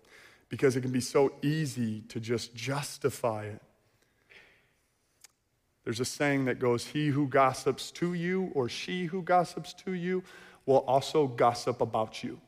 because 0.50 0.76
it 0.76 0.83
can 0.83 0.92
be 0.92 1.00
so 1.00 1.33
easy 1.42 2.02
to 2.09 2.20
just 2.20 2.54
justify 2.54 3.44
it. 3.44 3.62
There's 5.85 6.00
a 6.00 6.04
saying 6.04 6.44
that 6.44 6.59
goes, 6.59 6.87
He 6.87 7.09
who 7.09 7.26
gossips 7.26 7.90
to 7.92 8.12
you 8.12 8.50
or 8.54 8.68
she 8.68 9.06
who 9.06 9.22
gossips 9.22 9.72
to 9.74 9.92
you 9.92 10.22
will 10.70 10.85
also 10.87 11.26
gossip 11.26 11.80
about 11.80 12.22
you. 12.22 12.40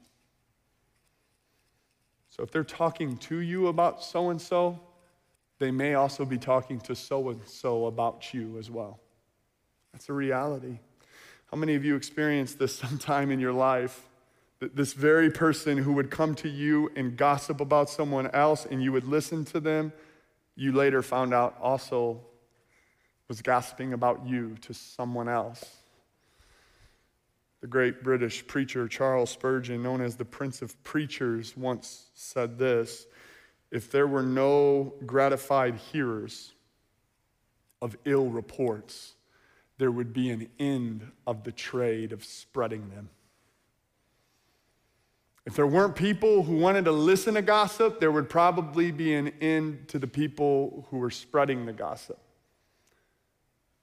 So 2.30 2.44
if 2.44 2.52
they're 2.52 2.62
talking 2.62 3.16
to 3.16 3.38
you 3.38 3.66
about 3.66 4.04
so 4.04 4.30
and 4.30 4.40
so, 4.40 4.78
they 5.58 5.72
may 5.72 5.94
also 5.94 6.24
be 6.24 6.38
talking 6.38 6.78
to 6.82 6.94
so 6.94 7.30
and 7.30 7.40
so 7.44 7.87
about 7.87 8.32
you 8.32 8.58
as 8.61 8.70
well. 8.70 9.00
That's 9.92 10.08
a 10.08 10.12
reality. 10.12 10.78
How 11.50 11.56
many 11.56 11.74
of 11.74 11.85
you 11.85 11.96
experienced 11.96 12.61
this 12.61 12.76
sometime 12.85 13.32
in 13.32 13.40
your 13.40 13.52
life? 13.52 14.08
That 14.61 14.76
this 14.76 14.92
very 14.92 15.28
person 15.28 15.76
who 15.76 15.92
would 15.94 16.12
come 16.12 16.37
to 16.37 16.48
you 16.48 16.92
and 16.94 17.16
gossip 17.16 17.61
about 17.61 17.90
someone 17.90 18.30
else 18.30 18.68
and 18.70 18.80
you 18.80 18.92
would 18.92 19.04
listen 19.04 19.44
to 19.46 19.58
them, 19.58 19.92
you 20.54 20.70
later 20.70 21.02
found 21.02 21.35
out 21.35 21.58
also 21.61 22.20
was 23.26 23.42
gossiping 23.42 23.92
about 23.92 24.24
you 24.24 24.56
to 24.61 24.72
someone 24.72 25.28
else. 25.28 25.82
The 27.62 27.68
great 27.68 28.03
British 28.03 28.44
preacher 28.46 28.88
Charles 28.88 29.31
Spurgeon, 29.31 29.85
known 29.85 30.01
as 30.01 30.16
the 30.16 30.25
Prince 30.25 30.62
of 30.62 30.83
Preachers, 30.83 31.57
once 31.57 32.11
said 32.12 32.59
this 32.59 33.07
If 33.70 33.90
there 33.90 34.09
were 34.09 34.22
no 34.22 34.94
gratified 35.07 35.77
hearers 35.77 36.53
of 37.81 37.96
ill 38.05 38.27
reports, 38.27 39.14
there 39.79 39.92
would 39.92 40.12
be 40.12 40.31
an 40.31 40.48
end 40.59 41.11
of 41.27 41.44
the 41.44 41.53
trade 41.53 42.12
of 42.12 42.25
spreading 42.25 42.90
them. 42.90 43.09
If 45.46 45.55
there 45.55 45.66
weren't 45.66 45.94
people 45.96 46.42
who 46.42 46.57
wanted 46.57 46.85
to 46.85 46.92
listen 46.92 47.35
to 47.35 47.42
gossip, 47.42 48.01
there 48.01 48.12
would 48.12 48.29
probably 48.29 48.90
be 48.90 49.14
an 49.14 49.29
end 49.40 49.88
to 49.88 50.01
the 50.01 50.07
people 50.07 50.87
who 50.90 50.98
were 50.98 51.11
spreading 51.11 51.66
the 51.66 51.72
gossip. 51.72 52.18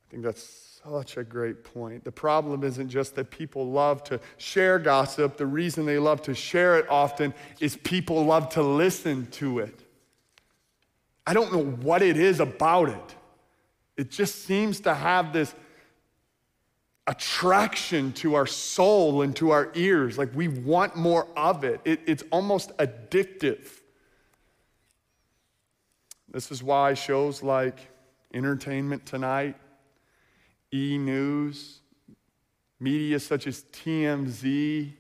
I 0.10 0.12
think 0.12 0.24
that's 0.24 0.82
such 0.84 1.18
a 1.18 1.24
great 1.24 1.64
point. 1.64 2.04
The 2.04 2.12
problem 2.12 2.64
isn't 2.64 2.90
just 2.90 3.14
that 3.14 3.30
people 3.30 3.70
love 3.70 4.04
to 4.06 4.20
share 4.38 4.80
gossip. 4.80 5.38
The 5.38 5.46
reason 5.46 5.86
they 5.86 6.00
love 6.00 6.24
to 6.24 6.34
share 6.34 6.80
it 6.80 6.90
often 6.90 7.32
is 7.60 7.78
people 7.78 8.26
love 8.26 8.50
to 8.50 8.64
listen 8.64 9.28
to 9.34 9.60
it. 9.60 9.84
I 11.28 11.34
don't 11.34 11.54
know 11.54 11.64
what 11.64 12.02
it 12.02 12.18
is 12.18 12.40
about 12.40 12.90
it. 12.90 13.16
It 13.98 14.10
just 14.10 14.46
seems 14.46 14.80
to 14.82 14.96
have 14.96 15.32
this 15.32 15.54
attraction 17.06 18.12
to 18.14 18.34
our 18.34 18.48
soul 18.48 19.22
and 19.22 19.36
to 19.36 19.52
our 19.52 19.72
ears. 19.76 20.18
Like 20.18 20.34
we 20.34 20.48
want 20.48 20.96
more 20.96 21.28
of 21.38 21.64
it, 21.64 21.82
it 21.86 22.00
it's 22.08 22.24
almost 22.32 22.76
addictive. 22.78 23.68
This 26.32 26.52
is 26.52 26.64
why 26.64 26.96
shows 26.96 27.44
like 27.44 27.78
Entertainment 28.34 29.06
Tonight 29.06 29.56
E 30.74 30.98
News, 30.98 31.80
media 32.80 33.20
such 33.20 33.48
as 33.48 33.64
TMZ, 33.74 34.92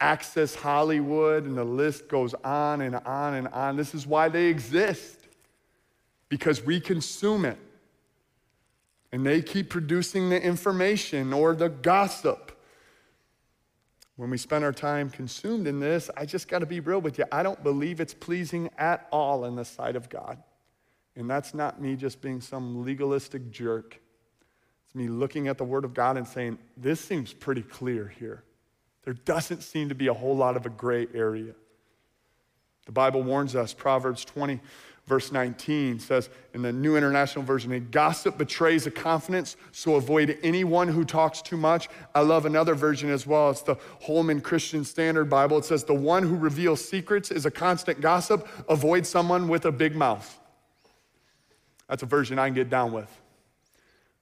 Access 0.00 0.54
Hollywood, 0.54 1.44
and 1.44 1.56
the 1.56 1.64
list 1.64 2.08
goes 2.08 2.34
on 2.42 2.80
and 2.80 2.96
on 2.96 3.34
and 3.34 3.48
on. 3.48 3.76
This 3.76 3.94
is 3.94 4.06
why 4.06 4.28
they 4.28 4.46
exist, 4.46 5.16
because 6.28 6.64
we 6.64 6.80
consume 6.80 7.44
it. 7.44 7.58
And 9.12 9.24
they 9.24 9.42
keep 9.42 9.70
producing 9.70 10.28
the 10.28 10.42
information 10.42 11.32
or 11.32 11.54
the 11.54 11.68
gossip. 11.68 12.58
When 14.16 14.30
we 14.30 14.38
spend 14.38 14.64
our 14.64 14.72
time 14.72 15.08
consumed 15.08 15.66
in 15.66 15.80
this, 15.80 16.10
I 16.16 16.26
just 16.26 16.48
got 16.48 16.58
to 16.58 16.66
be 16.66 16.80
real 16.80 17.00
with 17.00 17.18
you. 17.18 17.24
I 17.30 17.42
don't 17.42 17.62
believe 17.62 18.00
it's 18.00 18.14
pleasing 18.14 18.70
at 18.78 19.06
all 19.10 19.44
in 19.44 19.54
the 19.54 19.64
sight 19.64 19.96
of 19.96 20.08
God. 20.08 20.42
And 21.14 21.28
that's 21.30 21.54
not 21.54 21.80
me 21.80 21.94
just 21.94 22.20
being 22.20 22.40
some 22.40 22.84
legalistic 22.84 23.50
jerk. 23.50 24.01
It's 24.92 24.96
me 24.98 25.08
looking 25.08 25.48
at 25.48 25.56
the 25.56 25.64
Word 25.64 25.86
of 25.86 25.94
God 25.94 26.18
and 26.18 26.28
saying, 26.28 26.58
this 26.76 27.00
seems 27.00 27.32
pretty 27.32 27.62
clear 27.62 28.12
here. 28.18 28.42
There 29.04 29.14
doesn't 29.14 29.62
seem 29.62 29.88
to 29.88 29.94
be 29.94 30.08
a 30.08 30.12
whole 30.12 30.36
lot 30.36 30.54
of 30.54 30.66
a 30.66 30.68
gray 30.68 31.08
area. 31.14 31.54
The 32.84 32.92
Bible 32.92 33.22
warns 33.22 33.56
us, 33.56 33.72
Proverbs 33.72 34.22
20, 34.26 34.60
verse 35.06 35.32
19 35.32 35.98
says 35.98 36.28
in 36.52 36.60
the 36.60 36.72
New 36.72 36.96
International 36.96 37.42
Version, 37.42 37.72
a 37.72 37.80
gossip 37.80 38.36
betrays 38.36 38.86
a 38.86 38.90
confidence, 38.90 39.56
so 39.70 39.94
avoid 39.94 40.38
anyone 40.42 40.88
who 40.88 41.06
talks 41.06 41.40
too 41.40 41.56
much. 41.56 41.88
I 42.14 42.20
love 42.20 42.44
another 42.44 42.74
version 42.74 43.08
as 43.08 43.26
well. 43.26 43.48
It's 43.48 43.62
the 43.62 43.76
Holman 44.02 44.42
Christian 44.42 44.84
Standard 44.84 45.30
Bible. 45.30 45.56
It 45.56 45.64
says, 45.64 45.84
the 45.84 45.94
one 45.94 46.22
who 46.22 46.36
reveals 46.36 46.86
secrets 46.86 47.30
is 47.30 47.46
a 47.46 47.50
constant 47.50 48.02
gossip. 48.02 48.46
Avoid 48.68 49.06
someone 49.06 49.48
with 49.48 49.64
a 49.64 49.72
big 49.72 49.96
mouth. 49.96 50.38
That's 51.88 52.02
a 52.02 52.06
version 52.06 52.38
I 52.38 52.48
can 52.48 52.54
get 52.54 52.68
down 52.68 52.92
with 52.92 53.21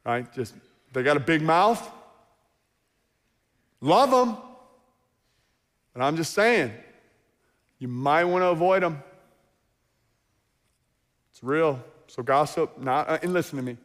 right? 0.05 0.33
Just, 0.33 0.55
they 0.93 1.03
got 1.03 1.17
a 1.17 1.21
big 1.21 1.43
mouth. 1.43 1.89
Love 3.81 4.11
them. 4.11 4.37
But 5.95 6.03
I'm 6.03 6.17
just 6.17 6.35
saying, 6.35 6.73
you 7.79 7.89
might 7.89 8.25
want 8.25 8.43
to 8.43 8.49
avoid 8.49 8.83
them. 8.83 9.03
It's 11.33 11.43
real. 11.43 11.83
So, 12.07 12.23
gossip, 12.23 12.79
not, 12.79 13.09
uh, 13.09 13.19
and 13.23 13.33
listen 13.33 13.57
to 13.57 13.65
me. 13.65 13.77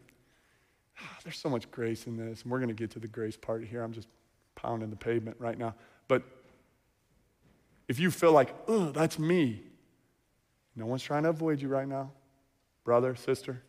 There's 1.24 1.38
so 1.38 1.50
much 1.50 1.70
grace 1.72 2.08
in 2.08 2.18
this, 2.18 2.44
and 2.44 2.52
we're 2.52 2.60
going 2.60 2.70
to 2.70 2.76
get 2.76 2.92
to 2.92 3.00
the 3.00 3.08
grace 3.08 3.36
part 3.36 3.64
here. 3.64 3.82
I'm 3.84 3.94
just 3.94 4.08
pounding 4.56 4.90
the 4.90 4.96
pavement 4.96 5.38
right 5.40 5.58
now. 5.58 5.74
But 6.08 6.24
if 7.88 8.00
you 8.00 8.12
feel 8.12 8.32
like, 8.32 8.54
oh, 8.68 8.92
that's 8.92 9.18
me, 9.18 9.62
no 10.76 10.86
one's 10.86 11.04
trying 11.04 11.24
to 11.24 11.30
avoid 11.30 11.62
you 11.62 11.68
right 11.68 11.88
now. 11.88 12.12
Brother, 12.84 13.16
sister, 13.16 13.62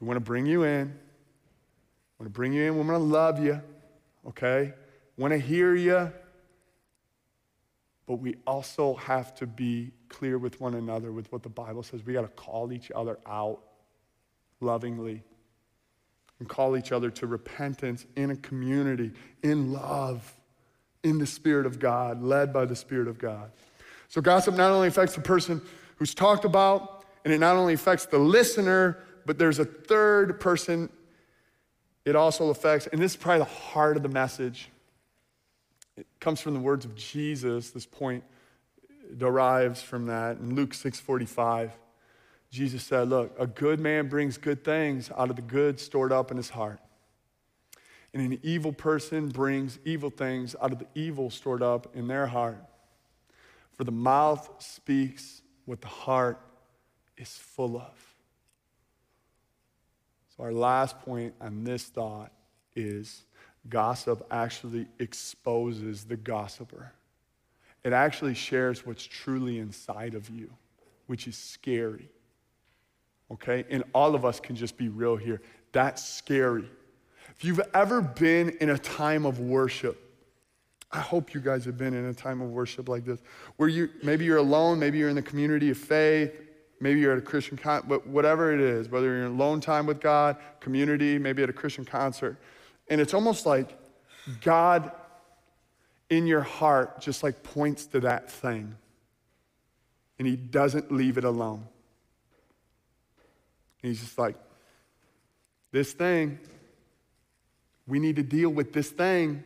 we 0.00 0.06
want 0.06 0.16
to 0.16 0.20
bring 0.20 0.46
you 0.46 0.64
in. 0.64 0.98
I 2.18 2.24
want 2.24 2.34
to 2.34 2.36
bring 2.36 2.52
you 2.52 2.64
in. 2.64 2.76
We're 2.76 2.84
going 2.84 2.98
to 2.98 2.98
love 2.98 3.42
you, 3.42 3.60
okay? 4.26 4.74
Want 5.16 5.32
to 5.32 5.38
hear 5.38 5.74
you. 5.74 6.12
But 8.06 8.16
we 8.16 8.36
also 8.46 8.94
have 8.94 9.34
to 9.36 9.46
be 9.46 9.92
clear 10.08 10.38
with 10.38 10.60
one 10.60 10.74
another 10.74 11.12
with 11.12 11.30
what 11.30 11.42
the 11.42 11.48
Bible 11.48 11.82
says. 11.82 12.04
We 12.04 12.14
got 12.14 12.22
to 12.22 12.28
call 12.28 12.72
each 12.72 12.90
other 12.92 13.18
out 13.26 13.60
lovingly 14.60 15.22
and 16.40 16.48
call 16.48 16.76
each 16.76 16.90
other 16.90 17.10
to 17.10 17.26
repentance 17.26 18.06
in 18.16 18.30
a 18.30 18.36
community, 18.36 19.12
in 19.42 19.72
love, 19.72 20.32
in 21.04 21.18
the 21.18 21.26
Spirit 21.26 21.66
of 21.66 21.78
God, 21.78 22.22
led 22.22 22.52
by 22.52 22.64
the 22.64 22.76
Spirit 22.76 23.08
of 23.08 23.18
God. 23.18 23.50
So, 24.08 24.20
gossip 24.20 24.56
not 24.56 24.72
only 24.72 24.88
affects 24.88 25.14
the 25.14 25.20
person 25.20 25.60
who's 25.96 26.14
talked 26.14 26.44
about, 26.44 27.04
and 27.24 27.32
it 27.32 27.38
not 27.38 27.56
only 27.56 27.74
affects 27.74 28.06
the 28.06 28.18
listener, 28.18 28.98
but 29.26 29.38
there's 29.38 29.58
a 29.58 29.64
third 29.64 30.40
person 30.40 30.88
it 32.08 32.16
also 32.16 32.48
affects, 32.48 32.86
and 32.86 33.02
this 33.02 33.12
is 33.12 33.16
probably 33.18 33.40
the 33.40 33.44
heart 33.44 33.98
of 33.98 34.02
the 34.02 34.08
message, 34.08 34.70
It 35.94 36.06
comes 36.20 36.40
from 36.40 36.54
the 36.54 36.60
words 36.60 36.84
of 36.84 36.94
Jesus. 36.94 37.70
This 37.70 37.84
point 37.84 38.24
derives 39.16 39.82
from 39.82 40.06
that. 40.06 40.38
In 40.38 40.54
Luke 40.54 40.70
6:45, 40.70 41.72
Jesus 42.50 42.82
said, 42.82 43.08
Look, 43.08 43.34
a 43.38 43.46
good 43.46 43.78
man 43.78 44.08
brings 44.08 44.38
good 44.38 44.64
things 44.64 45.10
out 45.18 45.28
of 45.28 45.36
the 45.36 45.42
good 45.42 45.78
stored 45.78 46.12
up 46.12 46.30
in 46.30 46.36
his 46.36 46.50
heart. 46.50 46.80
And 48.14 48.22
an 48.22 48.38
evil 48.42 48.72
person 48.72 49.28
brings 49.28 49.78
evil 49.84 50.08
things 50.08 50.56
out 50.62 50.72
of 50.72 50.78
the 50.78 50.86
evil 50.94 51.28
stored 51.28 51.62
up 51.62 51.94
in 51.94 52.06
their 52.06 52.26
heart. 52.26 52.64
For 53.72 53.84
the 53.84 53.92
mouth 53.92 54.48
speaks 54.60 55.42
what 55.66 55.82
the 55.82 55.88
heart 55.88 56.40
is 57.18 57.36
full 57.36 57.76
of. 57.76 58.07
Our 60.38 60.52
last 60.52 61.00
point 61.00 61.34
on 61.40 61.64
this 61.64 61.84
thought 61.84 62.32
is 62.76 63.24
gossip 63.68 64.26
actually 64.30 64.86
exposes 64.98 66.04
the 66.04 66.16
gossiper. 66.16 66.92
It 67.84 67.92
actually 67.92 68.34
shares 68.34 68.86
what's 68.86 69.04
truly 69.04 69.58
inside 69.58 70.14
of 70.14 70.28
you, 70.30 70.50
which 71.06 71.26
is 71.26 71.36
scary. 71.36 72.08
Okay? 73.30 73.64
And 73.70 73.84
all 73.94 74.14
of 74.14 74.24
us 74.24 74.40
can 74.40 74.56
just 74.56 74.76
be 74.76 74.88
real 74.88 75.16
here. 75.16 75.40
That's 75.72 76.04
scary. 76.04 76.68
If 77.36 77.44
you've 77.44 77.60
ever 77.74 78.00
been 78.00 78.50
in 78.60 78.70
a 78.70 78.78
time 78.78 79.26
of 79.26 79.40
worship, 79.40 80.04
I 80.90 81.00
hope 81.00 81.34
you 81.34 81.40
guys 81.40 81.64
have 81.66 81.76
been 81.76 81.94
in 81.94 82.06
a 82.06 82.14
time 82.14 82.40
of 82.40 82.50
worship 82.50 82.88
like 82.88 83.04
this, 83.04 83.20
where 83.56 83.68
you 83.68 83.90
maybe 84.02 84.24
you're 84.24 84.38
alone, 84.38 84.78
maybe 84.78 84.98
you're 84.98 85.10
in 85.10 85.16
the 85.16 85.22
community 85.22 85.70
of 85.70 85.76
faith, 85.76 86.32
maybe 86.80 87.00
you're 87.00 87.12
at 87.12 87.18
a 87.18 87.22
Christian 87.22 87.56
con, 87.56 87.84
but 87.88 88.06
whatever 88.06 88.52
it 88.52 88.60
is, 88.60 88.88
whether 88.88 89.06
you're 89.06 89.26
in 89.26 89.32
alone 89.32 89.60
time 89.60 89.86
with 89.86 90.00
God, 90.00 90.36
community, 90.60 91.18
maybe 91.18 91.42
at 91.42 91.50
a 91.50 91.52
Christian 91.52 91.84
concert, 91.84 92.36
and 92.88 93.00
it's 93.00 93.14
almost 93.14 93.46
like 93.46 93.76
God 94.40 94.92
in 96.10 96.26
your 96.26 96.40
heart 96.40 97.00
just 97.00 97.22
like 97.22 97.42
points 97.42 97.86
to 97.86 98.00
that 98.00 98.30
thing, 98.30 98.74
and 100.18 100.26
He 100.26 100.36
doesn't 100.36 100.90
leave 100.92 101.18
it 101.18 101.24
alone. 101.24 101.66
And 103.82 103.90
He's 103.90 104.00
just 104.00 104.18
like, 104.18 104.36
this 105.70 105.92
thing, 105.92 106.38
we 107.86 107.98
need 107.98 108.16
to 108.16 108.22
deal 108.22 108.50
with 108.50 108.72
this 108.72 108.90
thing. 108.90 109.42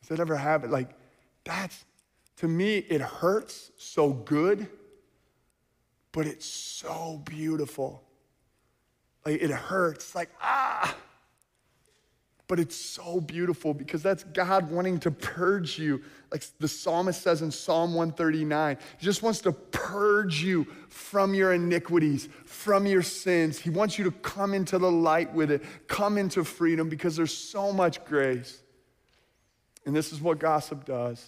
Does 0.00 0.08
that 0.08 0.20
ever 0.20 0.36
happen? 0.36 0.70
Like, 0.70 0.90
that's, 1.44 1.84
to 2.36 2.48
me, 2.48 2.78
it 2.78 3.00
hurts 3.00 3.70
so 3.76 4.12
good, 4.12 4.68
but 6.12 6.26
it's 6.26 6.46
so 6.46 7.22
beautiful. 7.24 8.02
Like, 9.24 9.40
it 9.40 9.50
hurts, 9.50 10.14
like, 10.14 10.30
ah. 10.40 10.96
But 12.48 12.58
it's 12.58 12.74
so 12.74 13.20
beautiful 13.20 13.74
because 13.74 14.02
that's 14.02 14.24
God 14.24 14.72
wanting 14.72 14.98
to 15.00 15.12
purge 15.12 15.78
you. 15.78 16.02
Like 16.32 16.44
the 16.58 16.66
psalmist 16.66 17.22
says 17.22 17.42
in 17.42 17.52
Psalm 17.52 17.94
139, 17.94 18.76
He 18.98 19.04
just 19.04 19.22
wants 19.22 19.40
to 19.42 19.52
purge 19.52 20.42
you 20.42 20.64
from 20.88 21.32
your 21.32 21.52
iniquities, 21.52 22.28
from 22.44 22.86
your 22.86 23.02
sins. 23.02 23.56
He 23.56 23.70
wants 23.70 23.98
you 23.98 24.04
to 24.04 24.10
come 24.10 24.52
into 24.52 24.78
the 24.78 24.90
light 24.90 25.32
with 25.32 25.52
it, 25.52 25.62
come 25.86 26.18
into 26.18 26.42
freedom 26.42 26.88
because 26.88 27.14
there's 27.14 27.36
so 27.36 27.72
much 27.72 28.04
grace. 28.04 28.60
And 29.86 29.94
this 29.94 30.12
is 30.12 30.20
what 30.20 30.40
gossip 30.40 30.84
does 30.84 31.24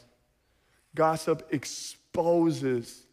gossip 0.94 1.48
exposes 1.50 3.06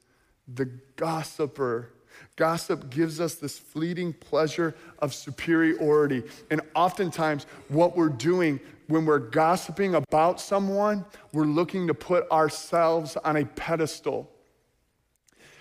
the 0.55 0.65
gossiper. 0.95 1.89
Gossip 2.35 2.89
gives 2.89 3.19
us 3.19 3.35
this 3.35 3.57
fleeting 3.57 4.13
pleasure 4.13 4.75
of 4.99 5.13
superiority. 5.13 6.23
And 6.49 6.61
oftentimes, 6.75 7.45
what 7.67 7.95
we're 7.95 8.09
doing 8.09 8.59
when 8.89 9.05
we're 9.05 9.19
gossiping 9.19 9.93
about 9.93 10.41
someone, 10.41 11.05
we're 11.31 11.45
looking 11.45 11.87
to 11.87 11.93
put 11.93 12.29
ourselves 12.31 13.15
on 13.17 13.37
a 13.37 13.45
pedestal. 13.45 14.29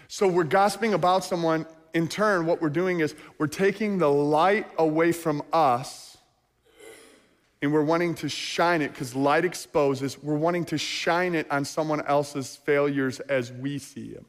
So 0.08 0.26
we're 0.26 0.44
gossiping 0.44 0.94
about 0.94 1.24
someone. 1.24 1.66
In 1.92 2.08
turn, 2.08 2.46
what 2.46 2.62
we're 2.62 2.70
doing 2.70 3.00
is 3.00 3.14
we're 3.36 3.46
taking 3.46 3.98
the 3.98 4.10
light 4.10 4.66
away 4.78 5.12
from 5.12 5.42
us 5.52 6.16
and 7.60 7.72
we're 7.72 7.82
wanting 7.84 8.14
to 8.16 8.28
shine 8.28 8.82
it 8.82 8.92
because 8.92 9.14
light 9.14 9.44
exposes. 9.44 10.22
We're 10.22 10.36
wanting 10.36 10.64
to 10.66 10.78
shine 10.78 11.34
it 11.34 11.50
on 11.50 11.64
someone 11.64 12.00
else's 12.06 12.56
failures 12.56 13.20
as 13.20 13.52
we 13.52 13.78
see 13.78 14.14
them. 14.14 14.24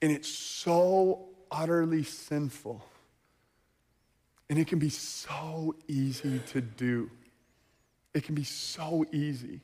And 0.00 0.12
it's 0.12 0.28
so 0.28 1.26
utterly 1.50 2.02
sinful. 2.02 2.84
And 4.50 4.58
it 4.58 4.66
can 4.66 4.78
be 4.78 4.90
so 4.90 5.74
easy 5.88 6.40
to 6.52 6.60
do. 6.60 7.10
It 8.14 8.24
can 8.24 8.34
be 8.34 8.44
so 8.44 9.04
easy. 9.12 9.60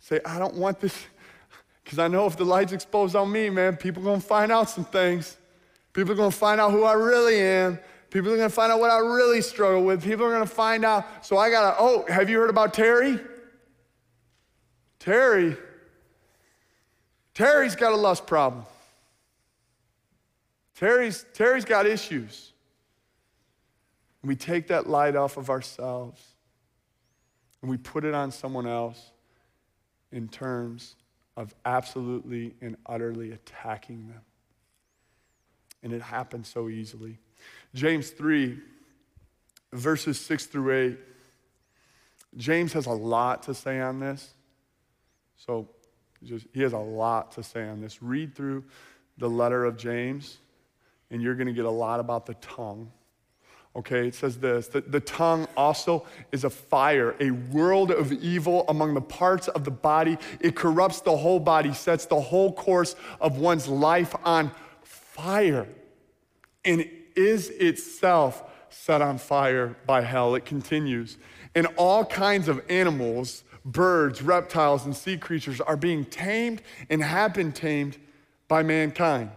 Say, 0.00 0.20
I 0.24 0.38
don't 0.38 0.54
want 0.54 0.80
this, 0.80 0.94
because 1.84 1.98
I 1.98 2.08
know 2.08 2.26
if 2.26 2.36
the 2.36 2.44
light's 2.44 2.72
exposed 2.72 3.16
on 3.16 3.30
me, 3.30 3.50
man, 3.50 3.76
people 3.76 4.08
are 4.08 4.14
to 4.16 4.20
find 4.20 4.50
out 4.50 4.70
some 4.70 4.84
things. 4.84 5.36
People 5.92 6.12
are 6.12 6.30
to 6.30 6.30
find 6.30 6.60
out 6.60 6.72
who 6.72 6.84
I 6.84 6.94
really 6.94 7.38
am. 7.38 7.78
People 8.10 8.32
are 8.32 8.36
to 8.36 8.48
find 8.48 8.70
out 8.72 8.80
what 8.80 8.90
I 8.90 8.98
really 8.98 9.40
struggle 9.42 9.84
with. 9.84 10.02
People 10.02 10.26
are 10.26 10.38
to 10.38 10.46
find 10.46 10.84
out. 10.84 11.26
So 11.26 11.36
I 11.36 11.50
got 11.50 11.72
to, 11.72 11.76
oh, 11.78 12.04
have 12.08 12.30
you 12.30 12.38
heard 12.38 12.50
about 12.50 12.72
Terry? 12.72 13.18
Terry. 14.98 15.56
Terry's 17.34 17.76
got 17.76 17.92
a 17.92 17.96
lust 17.96 18.26
problem. 18.26 18.64
Terry's, 20.74 21.24
Terry's 21.34 21.64
got 21.64 21.86
issues. 21.86 22.52
And 24.22 24.28
we 24.28 24.36
take 24.36 24.68
that 24.68 24.88
light 24.88 25.16
off 25.16 25.36
of 25.36 25.50
ourselves 25.50 26.22
and 27.60 27.70
we 27.70 27.76
put 27.76 28.04
it 28.04 28.14
on 28.14 28.30
someone 28.30 28.66
else 28.66 29.12
in 30.12 30.28
terms 30.28 30.96
of 31.36 31.54
absolutely 31.64 32.54
and 32.60 32.76
utterly 32.86 33.32
attacking 33.32 34.08
them. 34.08 34.20
And 35.82 35.92
it 35.92 36.02
happens 36.02 36.48
so 36.48 36.68
easily. 36.68 37.18
James 37.74 38.10
3, 38.10 38.58
verses 39.72 40.20
6 40.20 40.46
through 40.46 40.72
8. 40.72 40.98
James 42.36 42.72
has 42.72 42.86
a 42.86 42.90
lot 42.90 43.42
to 43.44 43.54
say 43.54 43.80
on 43.80 44.00
this. 44.00 44.34
So 45.36 45.68
just, 46.22 46.46
he 46.52 46.62
has 46.62 46.72
a 46.72 46.78
lot 46.78 47.32
to 47.32 47.42
say 47.42 47.68
on 47.68 47.80
this. 47.80 48.02
Read 48.02 48.34
through 48.34 48.64
the 49.18 49.28
letter 49.28 49.64
of 49.64 49.76
James, 49.76 50.38
and 51.10 51.22
you're 51.22 51.34
going 51.34 51.46
to 51.46 51.52
get 51.52 51.64
a 51.64 51.70
lot 51.70 52.00
about 52.00 52.26
the 52.26 52.34
tongue. 52.34 52.90
Okay, 53.76 54.06
it 54.06 54.14
says 54.14 54.38
this 54.38 54.68
that 54.68 54.92
the 54.92 55.00
tongue 55.00 55.48
also 55.56 56.06
is 56.30 56.44
a 56.44 56.50
fire, 56.50 57.16
a 57.20 57.30
world 57.30 57.90
of 57.90 58.12
evil 58.12 58.64
among 58.68 58.94
the 58.94 59.00
parts 59.00 59.48
of 59.48 59.64
the 59.64 59.70
body. 59.70 60.16
It 60.40 60.54
corrupts 60.54 61.00
the 61.00 61.16
whole 61.16 61.40
body, 61.40 61.72
sets 61.72 62.06
the 62.06 62.20
whole 62.20 62.52
course 62.52 62.94
of 63.20 63.38
one's 63.38 63.66
life 63.66 64.14
on 64.24 64.52
fire. 64.82 65.66
And 66.64 66.88
is 67.16 67.50
itself 67.50 68.42
set 68.68 69.00
on 69.00 69.18
fire 69.18 69.76
by 69.86 70.02
hell. 70.02 70.34
It 70.34 70.44
continues. 70.44 71.16
And 71.54 71.66
all 71.76 72.04
kinds 72.04 72.48
of 72.48 72.62
animals, 72.68 73.44
birds, 73.64 74.22
reptiles, 74.22 74.84
and 74.84 74.94
sea 74.94 75.16
creatures 75.16 75.60
are 75.60 75.76
being 75.76 76.04
tamed 76.04 76.62
and 76.90 77.02
have 77.02 77.34
been 77.34 77.52
tamed 77.52 77.98
by 78.48 78.62
mankind. 78.62 79.30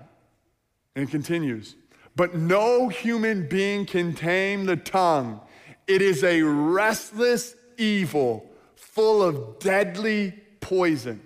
And 0.98 1.10
continues. 1.10 1.78
But 2.18 2.36
no 2.36 2.90
human 2.90 3.48
being 3.48 3.86
can 3.86 4.14
tame 4.14 4.66
the 4.66 4.76
tongue. 4.76 5.40
It 5.88 6.02
is 6.02 6.24
a 6.24 6.42
restless 6.42 7.56
evil 7.78 8.50
full 8.76 9.24
of 9.24 9.60
deadly 9.60 10.34
poison. 10.60 11.22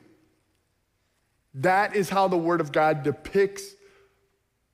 That 1.56 1.96
is 1.96 2.10
how 2.10 2.28
the 2.28 2.38
Word 2.38 2.62
of 2.62 2.72
God 2.72 3.02
depicts 3.02 3.74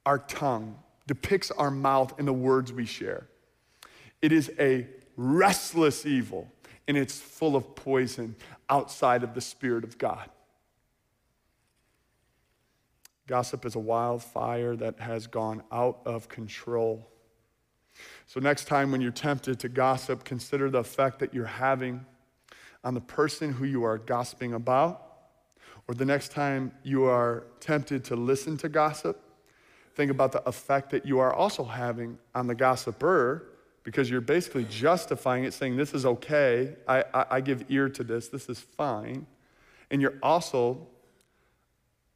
our 0.06 0.20
tongue 0.20 0.78
depicts 1.08 1.50
our 1.52 1.72
mouth 1.72 2.14
and 2.20 2.28
the 2.28 2.34
words 2.34 2.72
we 2.72 2.86
share. 2.86 3.28
It 4.22 4.32
is 4.32 4.52
a 4.60 4.88
restless 5.16 6.06
evil, 6.06 6.52
and 6.88 6.98
it's 6.98 7.20
full 7.20 7.56
of 7.56 7.76
poison 7.76 8.36
outside 8.70 9.24
of 9.24 9.34
the 9.34 9.42
Spirit 9.42 9.84
of 9.84 9.98
God. 9.98 10.30
Gossip 13.28 13.66
is 13.66 13.76
a 13.76 13.80
wildfire 13.80 14.76
that 14.78 15.00
has 15.00 15.28
gone 15.28 15.62
out 15.72 16.00
of 16.06 16.30
control. 16.30 17.08
So, 18.26 18.40
next 18.40 18.66
time 18.66 18.92
when 18.92 19.02
you're 19.02 19.12
tempted 19.12 19.60
to 19.60 19.70
gossip, 19.70 20.24
consider 20.24 20.70
the 20.70 20.80
effect 20.80 21.20
that 21.20 21.34
you're 21.34 21.46
having 21.46 22.06
on 22.84 22.94
the 22.94 23.02
person 23.02 23.52
who 23.52 23.66
you 23.66 23.84
are 23.84 23.98
gossiping 23.98 24.54
about. 24.54 25.04
Or 25.88 25.96
the 25.96 26.06
next 26.06 26.32
time 26.32 26.72
you 26.84 27.06
are 27.06 27.46
tempted 27.60 28.04
to 28.06 28.16
listen 28.16 28.58
to 28.58 28.70
gossip, 28.70 29.22
think 29.96 30.12
about 30.12 30.32
the 30.32 30.48
effect 30.48 30.90
that 30.92 31.06
you 31.06 31.20
are 31.20 31.34
also 31.34 31.64
having 31.64 32.18
on 32.36 32.48
the 32.48 32.56
gossiper 32.56 33.50
because 33.84 34.10
you're 34.10 34.22
basically 34.22 34.66
justifying 34.66 35.46
it, 35.46 35.54
saying, 35.54 35.78
This 35.78 35.94
is 35.94 36.06
okay. 36.06 36.76
I, 36.88 37.04
I, 37.14 37.26
I, 37.32 37.42
give 37.42 37.64
ear 37.70 37.88
to 37.90 38.04
this. 38.04 38.28
This 38.28 38.50
is 38.50 38.60
fine. 38.60 39.26
And 39.90 40.02
you're 40.02 40.18
also 40.22 40.88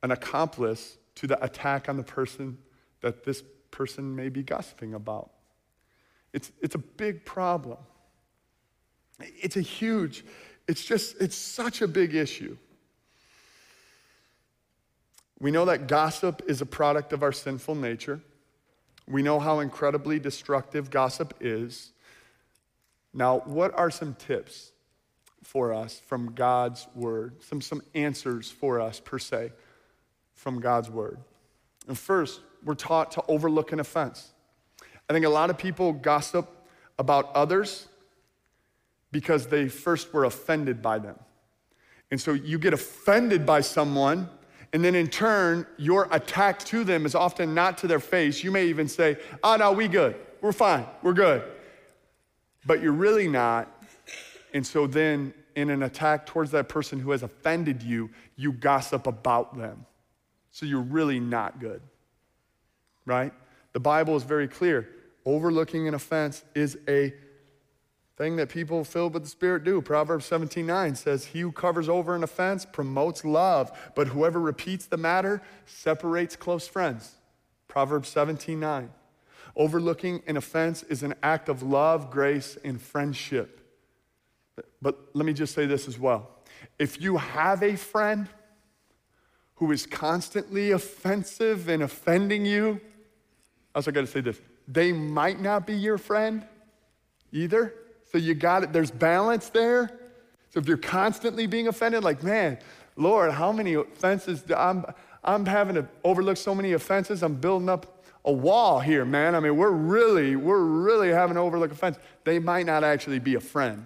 an 0.03 0.11
accomplice 0.11 0.97
to 1.21 1.27
the 1.27 1.41
attack 1.43 1.87
on 1.87 1.97
the 1.97 2.03
person 2.03 2.57
that 3.01 3.23
this 3.23 3.43
person 3.69 4.15
may 4.15 4.27
be 4.27 4.41
gossiping 4.41 4.95
about. 4.95 5.29
It's, 6.33 6.51
it's 6.61 6.73
a 6.73 6.79
big 6.79 7.25
problem. 7.25 7.77
It's 9.19 9.55
a 9.55 9.61
huge, 9.61 10.25
It's 10.67 10.83
just, 10.83 11.19
it's 11.19 11.35
such 11.35 11.81
a 11.81 11.87
big 11.87 12.15
issue. 12.15 12.57
We 15.39 15.51
know 15.51 15.65
that 15.65 15.87
gossip 15.87 16.43
is 16.47 16.61
a 16.61 16.65
product 16.65 17.13
of 17.13 17.23
our 17.23 17.31
sinful 17.31 17.75
nature. 17.75 18.21
We 19.07 19.21
know 19.21 19.39
how 19.39 19.59
incredibly 19.59 20.17
destructive 20.17 20.89
gossip 20.89 21.33
is. 21.41 21.91
Now, 23.13 23.39
what 23.39 23.77
are 23.77 23.91
some 23.91 24.15
tips 24.15 24.71
for 25.43 25.73
us 25.73 25.99
from 26.07 26.33
God's 26.33 26.87
word? 26.95 27.43
Some, 27.43 27.59
some 27.59 27.81
answers 27.93 28.49
for 28.49 28.79
us, 28.79 28.99
per 28.99 29.19
se, 29.19 29.51
from 30.33 30.59
God's 30.59 30.89
word. 30.89 31.19
And 31.87 31.97
first, 31.97 32.41
we're 32.63 32.75
taught 32.75 33.11
to 33.13 33.23
overlook 33.27 33.71
an 33.71 33.79
offense. 33.79 34.31
I 35.09 35.13
think 35.13 35.25
a 35.25 35.29
lot 35.29 35.49
of 35.49 35.57
people 35.57 35.93
gossip 35.93 36.49
about 36.97 37.31
others 37.35 37.87
because 39.11 39.47
they 39.47 39.67
first 39.67 40.13
were 40.13 40.25
offended 40.25 40.81
by 40.81 40.99
them. 40.99 41.17
And 42.11 42.19
so 42.19 42.33
you 42.33 42.59
get 42.59 42.73
offended 42.73 43.45
by 43.45 43.61
someone, 43.61 44.29
and 44.73 44.83
then 44.83 44.95
in 44.95 45.07
turn, 45.07 45.65
your 45.77 46.07
attack 46.11 46.59
to 46.65 46.83
them 46.83 47.05
is 47.05 47.15
often 47.15 47.53
not 47.53 47.77
to 47.79 47.87
their 47.87 47.99
face. 47.99 48.43
You 48.43 48.51
may 48.51 48.67
even 48.67 48.87
say, 48.87 49.17
Oh, 49.43 49.55
no, 49.57 49.71
we 49.71 49.87
good. 49.87 50.15
We're 50.41 50.51
fine. 50.53 50.85
We're 51.01 51.13
good. 51.13 51.43
But 52.65 52.81
you're 52.81 52.91
really 52.93 53.27
not. 53.27 53.69
And 54.53 54.65
so 54.65 54.87
then, 54.87 55.33
in 55.55 55.69
an 55.69 55.83
attack 55.83 56.25
towards 56.25 56.51
that 56.51 56.69
person 56.69 56.99
who 56.99 57.11
has 57.11 57.23
offended 57.23 57.83
you, 57.83 58.09
you 58.35 58.53
gossip 58.53 59.07
about 59.07 59.57
them. 59.57 59.85
So 60.51 60.65
you're 60.65 60.81
really 60.81 61.19
not 61.19 61.59
good. 61.59 61.81
Right? 63.05 63.33
The 63.73 63.79
Bible 63.79 64.15
is 64.15 64.23
very 64.23 64.47
clear. 64.47 64.89
Overlooking 65.25 65.87
an 65.87 65.93
offense 65.93 66.43
is 66.55 66.77
a 66.87 67.13
thing 68.17 68.35
that 68.35 68.49
people 68.49 68.83
filled 68.83 69.13
with 69.13 69.23
the 69.23 69.29
Spirit 69.29 69.63
do. 69.63 69.81
Proverbs 69.81 70.25
17 70.25 70.65
9 70.65 70.95
says, 70.95 71.25
He 71.25 71.41
who 71.41 71.51
covers 71.51 71.89
over 71.89 72.15
an 72.15 72.23
offense 72.23 72.65
promotes 72.65 73.23
love, 73.23 73.71
but 73.95 74.09
whoever 74.09 74.39
repeats 74.39 74.85
the 74.85 74.97
matter 74.97 75.41
separates 75.65 76.35
close 76.35 76.67
friends. 76.67 77.15
Proverbs 77.67 78.09
17 78.09 78.59
9. 78.59 78.91
Overlooking 79.55 80.21
an 80.27 80.37
offense 80.37 80.83
is 80.83 81.03
an 81.03 81.15
act 81.23 81.49
of 81.49 81.63
love, 81.63 82.11
grace, 82.11 82.57
and 82.63 82.81
friendship. 82.81 83.59
But 84.81 84.99
let 85.13 85.25
me 85.25 85.33
just 85.33 85.53
say 85.53 85.65
this 85.65 85.87
as 85.87 85.97
well. 85.97 86.29
If 86.77 87.01
you 87.01 87.17
have 87.17 87.63
a 87.63 87.75
friend 87.75 88.27
who 89.61 89.71
is 89.71 89.85
constantly 89.85 90.71
offensive 90.71 91.69
and 91.69 91.83
offending 91.83 92.43
you, 92.47 92.81
I 93.75 93.77
also 93.77 93.91
got 93.91 94.01
to 94.01 94.07
say 94.07 94.19
this 94.19 94.41
they 94.67 94.91
might 94.91 95.39
not 95.39 95.67
be 95.67 95.75
your 95.75 95.99
friend 95.99 96.43
either. 97.31 97.75
So 98.11 98.17
you 98.17 98.33
got 98.33 98.63
it, 98.63 98.73
there's 98.73 98.89
balance 98.89 99.49
there. 99.49 99.99
So 100.49 100.59
if 100.59 100.67
you're 100.67 100.77
constantly 100.77 101.45
being 101.45 101.67
offended, 101.67 102.03
like, 102.03 102.23
man, 102.23 102.57
Lord, 102.95 103.31
how 103.31 103.51
many 103.51 103.75
offenses 103.75 104.43
I'm 104.57 104.83
I'm 105.23 105.45
having 105.45 105.75
to 105.75 105.87
overlook 106.03 106.37
so 106.37 106.55
many 106.55 106.73
offenses. 106.73 107.21
I'm 107.21 107.35
building 107.35 107.69
up 107.69 108.03
a 108.25 108.31
wall 108.31 108.79
here, 108.79 109.05
man. 109.05 109.35
I 109.35 109.39
mean, 109.39 109.57
we're 109.57 109.69
really, 109.69 110.35
we're 110.35 110.63
really 110.63 111.09
having 111.09 111.35
to 111.35 111.41
overlook 111.41 111.71
offense. 111.71 111.99
They 112.23 112.39
might 112.39 112.65
not 112.65 112.83
actually 112.83 113.19
be 113.19 113.35
a 113.35 113.39
friend. 113.39 113.85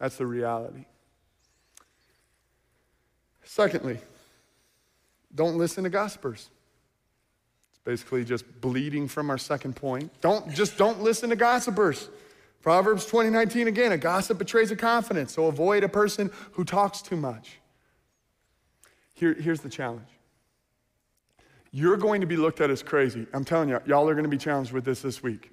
That's 0.00 0.16
the 0.16 0.26
reality. 0.26 0.86
Secondly, 3.44 4.00
don't 5.34 5.56
listen 5.56 5.84
to 5.84 5.90
gossipers. 5.90 6.50
It's 7.70 7.80
basically 7.84 8.24
just 8.24 8.60
bleeding 8.60 9.08
from 9.08 9.30
our 9.30 9.38
second 9.38 9.76
point. 9.76 10.10
Don't 10.20 10.52
just 10.52 10.76
don't 10.76 11.02
listen 11.02 11.30
to 11.30 11.36
gossipers. 11.36 12.08
Proverbs 12.62 13.06
20:19 13.06 13.66
again, 13.66 13.92
a 13.92 13.98
gossip 13.98 14.38
betrays 14.38 14.70
a 14.70 14.76
confidence, 14.76 15.32
so 15.32 15.46
avoid 15.46 15.82
a 15.82 15.88
person 15.88 16.30
who 16.52 16.64
talks 16.64 17.02
too 17.02 17.16
much. 17.16 17.58
Here, 19.14 19.34
here's 19.34 19.60
the 19.60 19.68
challenge. 19.68 20.08
You're 21.70 21.96
going 21.96 22.20
to 22.20 22.26
be 22.26 22.36
looked 22.36 22.60
at 22.60 22.70
as 22.70 22.82
crazy. 22.82 23.26
I'm 23.32 23.44
telling 23.44 23.68
you, 23.68 23.80
y'all 23.86 24.08
are 24.08 24.14
going 24.14 24.24
to 24.24 24.30
be 24.30 24.38
challenged 24.38 24.72
with 24.72 24.84
this 24.84 25.00
this 25.00 25.22
week. 25.22 25.50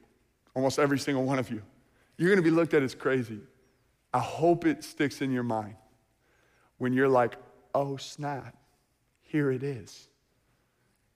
Almost 0.54 0.78
every 0.78 1.00
single 1.00 1.24
one 1.24 1.40
of 1.40 1.50
you. 1.50 1.62
You're 2.18 2.30
going 2.30 2.44
to 2.44 2.50
be 2.50 2.54
looked 2.54 2.74
at 2.74 2.84
as 2.84 2.94
crazy. 2.94 3.40
I 4.14 4.20
hope 4.20 4.66
it 4.66 4.84
sticks 4.84 5.22
in 5.22 5.32
your 5.32 5.44
mind 5.44 5.76
when 6.78 6.94
you're 6.94 7.08
like, 7.08 7.38
oh 7.74 7.96
snap, 7.98 8.56
here 9.32 9.52
it 9.52 9.64
is. 9.64 10.08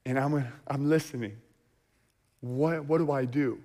And 0.06 0.18
I'm, 0.18 0.46
I'm 0.68 0.88
listening. 0.88 1.36
What, 2.40 2.84
what 2.84 2.98
do 2.98 3.10
I 3.10 3.24
do? 3.24 3.58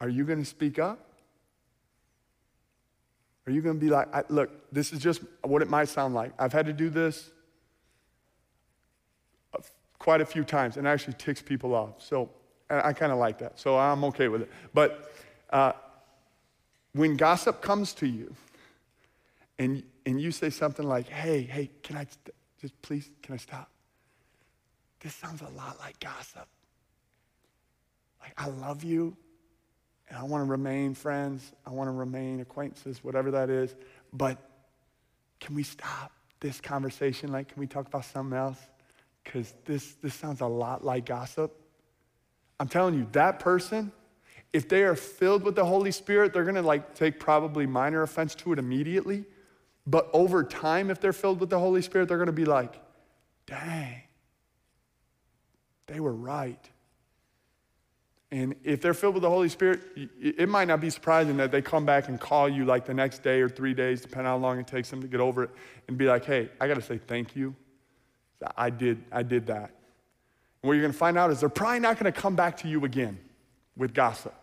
Are 0.00 0.08
you 0.08 0.24
going 0.24 0.38
to 0.38 0.44
speak 0.44 0.78
up? 0.78 0.98
Are 3.46 3.52
you 3.52 3.60
going 3.60 3.76
to 3.76 3.80
be 3.80 3.90
like, 3.90 4.08
look, 4.30 4.50
this 4.72 4.92
is 4.92 5.00
just 5.00 5.22
what 5.42 5.60
it 5.60 5.68
might 5.68 5.88
sound 5.88 6.14
like. 6.14 6.32
I've 6.38 6.52
had 6.52 6.66
to 6.66 6.72
do 6.72 6.88
this 6.88 7.30
quite 9.98 10.20
a 10.20 10.26
few 10.26 10.44
times, 10.44 10.76
and 10.76 10.86
actually 10.86 11.14
ticks 11.14 11.40
people 11.40 11.74
off. 11.74 12.02
So 12.02 12.28
I 12.68 12.92
kind 12.92 13.10
of 13.10 13.18
like 13.18 13.38
that. 13.38 13.58
So 13.58 13.78
I'm 13.78 14.04
okay 14.04 14.28
with 14.28 14.42
it. 14.42 14.50
But 14.72 15.12
uh, 15.50 15.72
when 16.92 17.16
gossip 17.16 17.62
comes 17.62 17.92
to 17.94 18.06
you, 18.06 18.34
and, 19.58 19.82
and 20.04 20.20
you 20.20 20.30
say 20.30 20.50
something 20.50 20.86
like, 20.86 21.08
hey, 21.08 21.42
hey, 21.42 21.70
can 21.82 21.96
I 21.96 22.06
just 22.64 22.80
please, 22.80 23.10
can 23.22 23.34
I 23.34 23.36
stop? 23.36 23.68
This 25.00 25.14
sounds 25.14 25.42
a 25.42 25.48
lot 25.48 25.78
like 25.80 26.00
gossip. 26.00 26.48
Like, 28.22 28.32
I 28.38 28.48
love 28.48 28.82
you, 28.82 29.14
and 30.08 30.16
I 30.16 30.22
want 30.22 30.46
to 30.46 30.50
remain 30.50 30.94
friends. 30.94 31.52
I 31.66 31.72
want 31.72 31.88
to 31.88 31.92
remain 31.92 32.40
acquaintances, 32.40 33.04
whatever 33.04 33.30
that 33.32 33.50
is. 33.50 33.76
But 34.14 34.38
can 35.40 35.54
we 35.54 35.62
stop 35.62 36.10
this 36.40 36.58
conversation? 36.58 37.30
Like, 37.30 37.48
can 37.48 37.60
we 37.60 37.66
talk 37.66 37.86
about 37.86 38.06
something 38.06 38.38
else? 38.38 38.60
Because 39.22 39.52
this, 39.66 39.96
this 40.02 40.14
sounds 40.14 40.40
a 40.40 40.46
lot 40.46 40.82
like 40.82 41.04
gossip. 41.04 41.54
I'm 42.58 42.68
telling 42.68 42.94
you, 42.94 43.06
that 43.12 43.40
person, 43.40 43.92
if 44.54 44.70
they 44.70 44.84
are 44.84 44.96
filled 44.96 45.42
with 45.42 45.54
the 45.54 45.66
Holy 45.66 45.90
Spirit, 45.90 46.32
they're 46.32 46.44
going 46.44 46.54
to 46.54 46.62
like 46.62 46.94
take 46.94 47.20
probably 47.20 47.66
minor 47.66 48.00
offense 48.00 48.34
to 48.36 48.54
it 48.54 48.58
immediately. 48.58 49.26
But 49.86 50.08
over 50.12 50.42
time, 50.42 50.90
if 50.90 51.00
they're 51.00 51.12
filled 51.12 51.40
with 51.40 51.50
the 51.50 51.58
Holy 51.58 51.82
Spirit, 51.82 52.08
they're 52.08 52.16
going 52.16 52.26
to 52.26 52.32
be 52.32 52.46
like, 52.46 52.74
dang, 53.46 54.02
they 55.86 56.00
were 56.00 56.14
right. 56.14 56.70
And 58.30 58.56
if 58.64 58.80
they're 58.80 58.94
filled 58.94 59.14
with 59.14 59.22
the 59.22 59.28
Holy 59.30 59.48
Spirit, 59.48 59.80
it 60.20 60.48
might 60.48 60.66
not 60.66 60.80
be 60.80 60.90
surprising 60.90 61.36
that 61.36 61.52
they 61.52 61.62
come 61.62 61.84
back 61.84 62.08
and 62.08 62.18
call 62.18 62.48
you 62.48 62.64
like 62.64 62.84
the 62.84 62.94
next 62.94 63.22
day 63.22 63.40
or 63.40 63.48
three 63.48 63.74
days, 63.74 64.00
depending 64.00 64.26
on 64.26 64.40
how 64.40 64.44
long 64.44 64.58
it 64.58 64.66
takes 64.66 64.90
them 64.90 65.00
to 65.02 65.06
get 65.06 65.20
over 65.20 65.44
it, 65.44 65.50
and 65.86 65.96
be 65.96 66.06
like, 66.06 66.24
hey, 66.24 66.50
I 66.60 66.66
got 66.66 66.74
to 66.74 66.82
say 66.82 66.98
thank 66.98 67.36
you. 67.36 67.54
I 68.56 68.70
did, 68.70 69.04
I 69.12 69.22
did 69.22 69.46
that. 69.46 69.70
And 70.62 70.68
what 70.68 70.72
you're 70.72 70.82
going 70.82 70.92
to 70.92 70.98
find 70.98 71.16
out 71.16 71.30
is 71.30 71.40
they're 71.40 71.48
probably 71.48 71.78
not 71.80 71.98
going 71.98 72.12
to 72.12 72.20
come 72.20 72.34
back 72.34 72.56
to 72.58 72.68
you 72.68 72.84
again 72.84 73.18
with 73.76 73.94
gossip. 73.94 74.34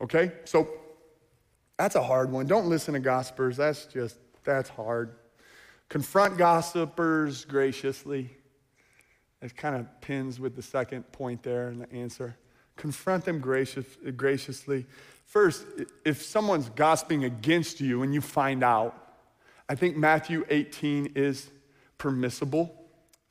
Okay? 0.00 0.32
So 0.44 0.68
that's 1.78 1.94
a 1.94 2.02
hard 2.02 2.30
one. 2.30 2.46
Don't 2.46 2.68
listen 2.68 2.94
to 2.94 3.00
gossipers. 3.00 3.56
That's 3.56 3.86
just, 3.86 4.18
that's 4.44 4.68
hard. 4.68 5.16
Confront 5.88 6.38
gossipers 6.38 7.44
graciously. 7.44 8.30
It 9.42 9.56
kind 9.56 9.76
of 9.76 10.00
pins 10.00 10.40
with 10.40 10.56
the 10.56 10.62
second 10.62 11.10
point 11.12 11.42
there 11.42 11.68
in 11.68 11.78
the 11.80 11.92
answer. 11.92 12.36
Confront 12.76 13.24
them 13.24 13.40
gracious, 13.40 13.84
graciously. 14.16 14.86
First, 15.26 15.66
if 16.04 16.22
someone's 16.22 16.70
gossiping 16.70 17.24
against 17.24 17.80
you 17.80 18.02
and 18.02 18.14
you 18.14 18.20
find 18.20 18.64
out, 18.64 18.96
I 19.68 19.74
think 19.74 19.96
Matthew 19.96 20.44
18 20.48 21.12
is 21.14 21.50
permissible 21.98 22.74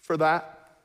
for 0.01 0.17
that. 0.17 0.77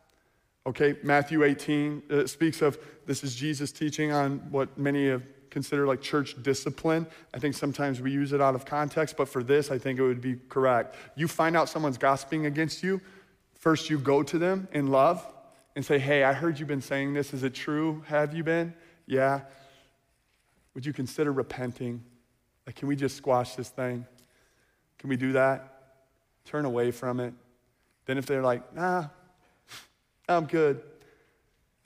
Okay, 0.67 0.97
Matthew 1.03 1.45
18 1.45 2.03
uh, 2.11 2.27
speaks 2.27 2.61
of 2.61 2.79
this 3.07 3.25
is 3.25 3.35
Jesus 3.35 3.73
teaching 3.73 4.13
on 4.13 4.39
what 4.51 4.77
many 4.77 5.09
have 5.09 5.23
considered 5.59 5.87
like 5.87 6.01
church 6.01 6.41
discipline. 6.43 7.07
I 7.35 7.39
think 7.39 7.55
sometimes 7.55 8.01
we 8.01 8.11
use 8.11 8.33
it 8.33 8.41
out 8.41 8.55
of 8.55 8.65
context, 8.65 9.17
but 9.17 9.29
for 9.29 9.43
this, 9.43 9.71
I 9.71 9.79
think 9.79 9.99
it 9.99 10.03
would 10.03 10.21
be 10.21 10.37
correct. 10.49 10.97
You 11.17 11.29
find 11.29 11.57
out 11.57 11.69
someone's 11.69 11.99
gossiping 11.99 12.47
against 12.47 12.83
you, 12.83 13.01
First, 13.59 13.91
you 13.91 13.99
go 13.99 14.23
to 14.23 14.39
them 14.39 14.69
in 14.73 14.87
love 14.87 15.25
and 15.75 15.85
say, 15.85 15.99
Hey, 15.99 16.23
I 16.25 16.33
heard 16.33 16.59
you've 16.59 16.69
been 16.69 16.81
saying 16.81 17.13
this. 17.15 17.35
Is 17.35 17.43
it 17.43 17.55
true? 17.55 18.03
Have 18.07 18.35
you 18.35 18.45
been? 18.45 18.73
Yeah. 19.07 19.41
Would 20.75 20.87
you 20.87 20.93
consider 20.93 21.33
repenting? 21.33 22.03
Like, 22.67 22.77
can 22.77 22.87
we 22.87 22.95
just 22.95 23.17
squash 23.17 23.57
this 23.57 23.69
thing? 23.69 24.07
Can 24.99 25.11
we 25.11 25.17
do 25.17 25.33
that? 25.33 25.75
Turn 26.45 26.65
away 26.65 26.93
from 26.93 27.19
it. 27.19 27.35
Then, 28.07 28.17
if 28.17 28.27
they're 28.27 28.43
like, 28.43 28.75
Nah, 28.75 29.07
I'm 30.29 30.47
good, 30.47 30.81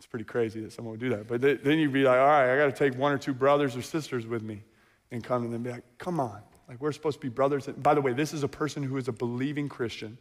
it's 0.02 0.08
pretty 0.08 0.24
crazy 0.24 0.60
that 0.62 0.72
someone 0.72 0.90
would 0.90 1.00
do 1.00 1.10
that. 1.10 1.28
But 1.28 1.40
then 1.40 1.78
you'd 1.78 1.92
be 1.92 2.02
like, 2.02 2.18
All 2.18 2.26
right, 2.26 2.52
I 2.52 2.56
got 2.56 2.64
to 2.66 2.72
take 2.72 2.98
one 2.98 3.12
or 3.12 3.18
two 3.18 3.32
brothers 3.32 3.76
or 3.76 3.82
sisters 3.82 4.26
with 4.26 4.42
me 4.42 4.64
and 5.12 5.22
come 5.22 5.44
and 5.44 5.62
be 5.62 5.70
like, 5.70 5.84
Come 5.98 6.18
on. 6.18 6.40
Like, 6.68 6.80
we're 6.80 6.90
supposed 6.90 7.20
to 7.20 7.24
be 7.24 7.28
brothers. 7.28 7.68
And 7.68 7.80
by 7.80 7.94
the 7.94 8.00
way, 8.00 8.12
this 8.12 8.34
is 8.34 8.42
a 8.42 8.48
person 8.48 8.82
who 8.82 8.96
is 8.96 9.06
a 9.06 9.12
believing 9.12 9.68
Christian, 9.68 10.18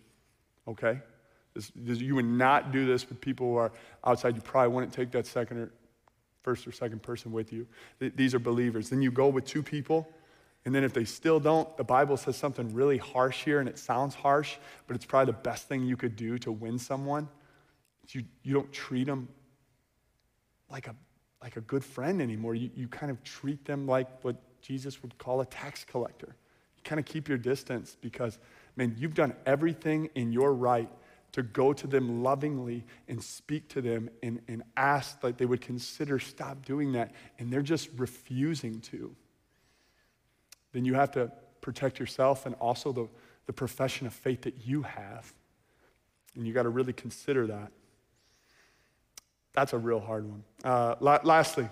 okay? 0.67 0.99
This, 1.55 1.71
this, 1.75 1.97
you 1.97 2.13
would 2.13 2.25
not 2.25 2.71
do 2.71 2.85
this 2.85 3.09
with 3.09 3.19
people 3.19 3.47
who 3.47 3.55
are 3.55 3.71
outside. 4.05 4.35
You 4.35 4.43
probably 4.43 4.71
wouldn't 4.71 4.93
take 4.93 5.09
that 5.13 5.25
second 5.25 5.57
or 5.57 5.71
first 6.43 6.67
or 6.67 6.71
second 6.71 7.01
person 7.01 7.31
with 7.31 7.51
you. 7.51 7.65
These 7.99 8.35
are 8.35 8.39
believers. 8.39 8.87
Then 8.87 9.01
you 9.01 9.09
go 9.09 9.29
with 9.29 9.45
two 9.45 9.63
people, 9.63 10.07
and 10.63 10.75
then 10.75 10.83
if 10.83 10.93
they 10.93 11.05
still 11.05 11.39
don't, 11.39 11.75
the 11.75 11.83
Bible 11.83 12.17
says 12.17 12.37
something 12.37 12.71
really 12.71 12.99
harsh 12.99 13.43
here, 13.43 13.59
and 13.59 13.67
it 13.67 13.79
sounds 13.79 14.13
harsh, 14.13 14.57
but 14.85 14.95
it's 14.95 15.05
probably 15.05 15.31
the 15.31 15.39
best 15.39 15.67
thing 15.67 15.85
you 15.85 15.97
could 15.97 16.15
do 16.15 16.37
to 16.37 16.51
win 16.51 16.77
someone. 16.77 17.27
You, 18.09 18.23
you 18.43 18.53
don't 18.53 18.71
treat 18.71 19.05
them 19.05 19.27
like 20.71 20.87
a, 20.87 20.95
like 21.41 21.57
a 21.57 21.61
good 21.61 21.83
friend 21.83 22.21
anymore. 22.21 22.55
You, 22.55 22.69
you 22.73 22.87
kind 22.87 23.11
of 23.11 23.23
treat 23.23 23.65
them 23.65 23.85
like 23.87 24.23
what 24.23 24.37
Jesus 24.61 25.01
would 25.01 25.17
call 25.17 25.41
a 25.41 25.45
tax 25.45 25.83
collector. 25.83 26.35
You 26.77 26.83
kind 26.83 26.99
of 26.99 27.05
keep 27.05 27.27
your 27.27 27.37
distance 27.37 27.97
because, 27.99 28.39
man, 28.75 28.95
you've 28.97 29.13
done 29.13 29.35
everything 29.45 30.09
in 30.15 30.31
your 30.31 30.53
right 30.53 30.89
to 31.33 31.43
go 31.43 31.71
to 31.71 31.87
them 31.87 32.23
lovingly 32.23 32.83
and 33.07 33.23
speak 33.23 33.69
to 33.69 33.81
them 33.81 34.09
and, 34.21 34.41
and 34.47 34.63
ask 34.75 35.21
that 35.21 35.37
they 35.37 35.45
would 35.45 35.61
consider 35.61 36.19
stop 36.19 36.65
doing 36.65 36.91
that, 36.93 37.13
and 37.39 37.51
they're 37.51 37.61
just 37.61 37.89
refusing 37.97 38.81
to, 38.81 39.15
then 40.73 40.85
you 40.85 40.93
have 40.93 41.11
to 41.11 41.31
protect 41.61 41.99
yourself 41.99 42.45
and 42.45 42.55
also 42.55 42.91
the, 42.91 43.07
the 43.45 43.53
profession 43.53 44.07
of 44.07 44.13
faith 44.13 44.41
that 44.41 44.65
you 44.65 44.81
have. 44.81 45.33
And 46.35 46.45
you 46.47 46.53
got 46.53 46.63
to 46.63 46.69
really 46.69 46.93
consider 46.93 47.47
that. 47.47 47.71
That's 49.53 49.73
a 49.73 49.77
real 49.77 49.99
hard 49.99 50.27
one. 50.27 50.43
Uh, 50.63 50.95
la- 50.99 51.19
lastly, 51.23 51.67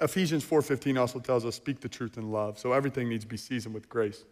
Ephesians 0.00 0.44
4:15 0.44 0.98
also 0.98 1.18
tells 1.18 1.44
us 1.44 1.54
speak 1.54 1.80
the 1.80 1.88
truth 1.88 2.16
in 2.16 2.30
love. 2.30 2.58
So 2.58 2.72
everything 2.72 3.08
needs 3.08 3.24
to 3.24 3.28
be 3.28 3.36
seasoned 3.36 3.74
with 3.74 3.88
grace. 3.88 4.24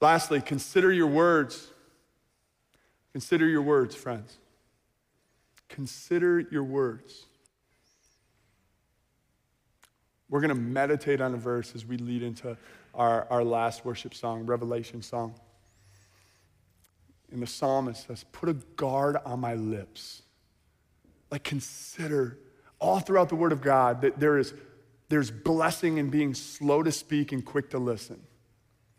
Lastly, 0.00 0.40
consider 0.40 0.92
your 0.92 1.06
words. 1.06 1.68
Consider 3.12 3.46
your 3.46 3.62
words, 3.62 3.94
friends. 3.94 4.38
Consider 5.68 6.40
your 6.40 6.64
words. 6.64 7.26
We're 10.28 10.40
going 10.40 10.48
to 10.48 10.54
meditate 10.54 11.20
on 11.20 11.34
a 11.34 11.36
verse 11.36 11.74
as 11.74 11.84
we 11.84 11.98
lead 11.98 12.22
into 12.22 12.56
our, 12.94 13.26
our 13.30 13.44
last 13.44 13.84
worship 13.84 14.14
song, 14.14 14.46
Revelation 14.46 15.02
song. 15.02 15.34
And 17.30 17.42
the 17.42 17.46
psalmist 17.46 18.06
says, 18.06 18.24
Put 18.32 18.48
a 18.48 18.54
guard 18.54 19.18
on 19.24 19.40
my 19.40 19.54
lips. 19.54 20.22
Like, 21.32 21.44
consider 21.44 22.38
all 22.78 23.00
throughout 23.00 23.30
the 23.30 23.36
Word 23.36 23.52
of 23.52 23.62
God 23.62 24.02
that 24.02 24.20
there 24.20 24.38
is 24.38 24.52
there's 25.08 25.30
blessing 25.30 25.98
in 25.98 26.10
being 26.10 26.34
slow 26.34 26.82
to 26.82 26.92
speak 26.92 27.32
and 27.32 27.44
quick 27.44 27.70
to 27.70 27.78
listen. 27.78 28.22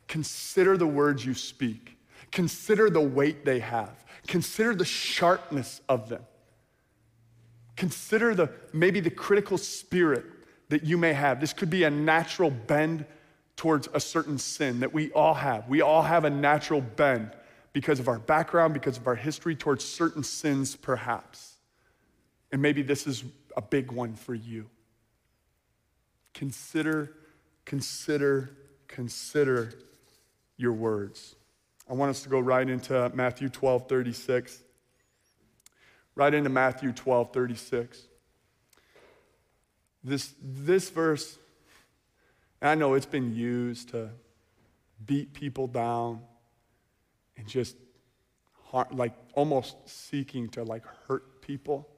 Consider 0.08 0.78
the 0.78 0.88
words 0.88 1.26
you 1.26 1.34
speak. 1.34 1.98
Consider 2.32 2.90
the 2.90 3.02
weight 3.02 3.46
they 3.46 3.60
have. 3.60 4.04
Consider 4.28 4.76
the 4.76 4.86
sharpness 4.86 5.82
of 5.88 6.10
them. 6.10 6.24
Consider 7.76 8.36
the 8.36 8.50
maybe 8.74 9.00
the 9.00 9.10
critical 9.10 9.58
spirit 9.58 10.26
that 10.70 10.84
you 10.84 10.98
may 10.98 11.14
have. 11.14 11.40
This 11.40 11.54
could 11.54 11.70
be 11.70 11.84
a 11.84 11.90
natural 11.90 12.50
bend 12.50 13.06
towards 13.56 13.88
a 13.94 14.00
certain 14.00 14.40
sin 14.40 14.80
that 14.80 14.94
we 14.94 15.12
all 15.12 15.36
have. 15.36 15.68
We 15.68 15.82
all 15.82 16.02
have 16.02 16.26
a 16.26 16.30
natural 16.30 16.82
bend 16.82 17.32
because 17.74 18.00
of 18.00 18.08
our 18.08 18.20
background, 18.20 18.74
because 18.74 18.98
of 18.98 19.08
our 19.08 19.16
history 19.16 19.56
towards 19.56 19.84
certain 19.86 20.24
sins, 20.24 20.76
perhaps. 20.76 21.53
And 22.54 22.62
maybe 22.62 22.84
this 22.84 23.08
is 23.08 23.24
a 23.58 23.64
big 23.64 23.92
one 23.92 24.14
for 24.14 24.36
you. 24.36 24.70
Consider, 26.36 27.12
consider, 27.66 28.52
consider 28.88 29.74
your 30.56 30.74
words. 30.74 31.36
I 31.90 31.94
want 31.94 32.12
us 32.12 32.22
to 32.22 32.30
go 32.30 32.40
right 32.40 32.70
into 32.70 33.12
Matthew 33.16 33.50
12, 33.50 33.90
36. 33.90 34.62
Right 36.14 36.32
into 36.32 36.52
Matthew 36.52 36.92
12, 36.92 37.34
36. 37.34 38.04
This, 40.04 40.36
this 40.40 40.92
verse, 40.92 41.40
I 42.62 42.76
know 42.76 42.94
it's 42.94 43.08
been 43.08 43.34
used 43.34 43.90
to 43.90 44.12
beat 45.04 45.34
people 45.34 45.66
down 45.66 46.22
and 47.36 47.48
just 47.48 47.76
like 48.92 49.14
almost 49.34 49.76
seeking 49.88 50.50
to 50.50 50.64
like 50.64 50.84
hurt 51.08 51.42
people. 51.42 51.90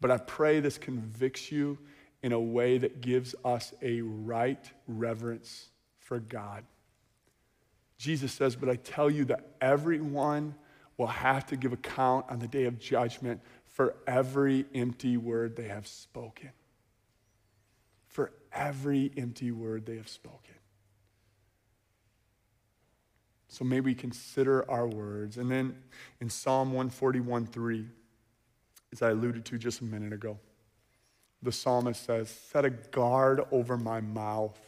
But 0.00 0.10
I 0.10 0.18
pray 0.18 0.60
this 0.60 0.78
convicts 0.78 1.50
you 1.50 1.78
in 2.22 2.32
a 2.32 2.40
way 2.40 2.78
that 2.78 3.00
gives 3.00 3.34
us 3.44 3.72
a 3.82 4.00
right 4.00 4.70
reverence 4.86 5.68
for 5.98 6.18
God. 6.18 6.64
Jesus 7.98 8.32
says, 8.32 8.56
But 8.56 8.68
I 8.68 8.76
tell 8.76 9.10
you 9.10 9.24
that 9.26 9.56
everyone 9.60 10.54
will 10.96 11.06
have 11.06 11.46
to 11.46 11.56
give 11.56 11.72
account 11.72 12.26
on 12.28 12.38
the 12.38 12.48
day 12.48 12.64
of 12.64 12.78
judgment 12.78 13.40
for 13.64 13.94
every 14.06 14.66
empty 14.74 15.16
word 15.16 15.56
they 15.56 15.68
have 15.68 15.86
spoken. 15.86 16.50
For 18.06 18.32
every 18.52 19.12
empty 19.16 19.52
word 19.52 19.86
they 19.86 19.96
have 19.96 20.08
spoken. 20.08 20.54
So 23.48 23.64
may 23.64 23.80
we 23.80 23.94
consider 23.94 24.68
our 24.70 24.86
words. 24.86 25.38
And 25.38 25.50
then 25.50 25.76
in 26.20 26.28
Psalm 26.28 26.68
141 26.68 27.46
3, 27.46 27.86
as 28.92 29.02
I 29.02 29.10
alluded 29.10 29.44
to 29.46 29.58
just 29.58 29.80
a 29.80 29.84
minute 29.84 30.12
ago, 30.12 30.38
the 31.42 31.52
psalmist 31.52 32.04
says, 32.04 32.30
Set 32.30 32.64
a 32.64 32.70
guard 32.70 33.42
over 33.50 33.76
my 33.76 34.00
mouth, 34.00 34.58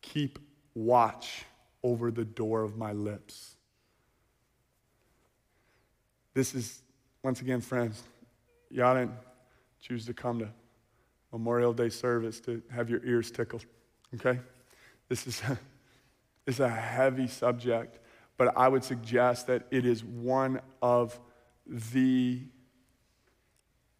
keep 0.00 0.38
watch 0.74 1.44
over 1.82 2.10
the 2.10 2.24
door 2.24 2.62
of 2.62 2.76
my 2.76 2.92
lips. 2.92 3.56
This 6.32 6.54
is, 6.54 6.82
once 7.22 7.40
again, 7.40 7.60
friends, 7.60 8.02
y'all 8.70 8.94
didn't 8.94 9.12
choose 9.80 10.06
to 10.06 10.14
come 10.14 10.40
to 10.40 10.48
Memorial 11.32 11.72
Day 11.72 11.90
service 11.90 12.40
to 12.40 12.62
have 12.70 12.88
your 12.88 13.04
ears 13.04 13.30
tickled, 13.30 13.64
okay? 14.14 14.40
This 15.08 15.26
is 15.26 15.42
a, 15.42 15.58
is 16.46 16.60
a 16.60 16.68
heavy 16.68 17.28
subject, 17.28 17.98
but 18.36 18.56
I 18.56 18.68
would 18.68 18.82
suggest 18.82 19.46
that 19.46 19.66
it 19.70 19.84
is 19.84 20.02
one 20.02 20.60
of 20.82 21.18
the 21.66 22.40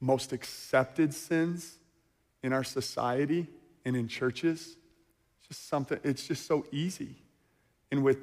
most 0.05 0.33
accepted 0.33 1.15
sins 1.15 1.79
in 2.43 2.53
our 2.53 2.63
society 2.63 3.49
and 3.87 3.97
in 3.97 4.07
churches. 4.07 4.77
It's 5.39 5.49
just 5.49 5.69
something, 5.69 5.99
it's 6.05 6.27
just 6.27 6.47
so 6.47 6.67
easy. 6.71 7.17
And 7.91 8.05
with, 8.05 8.19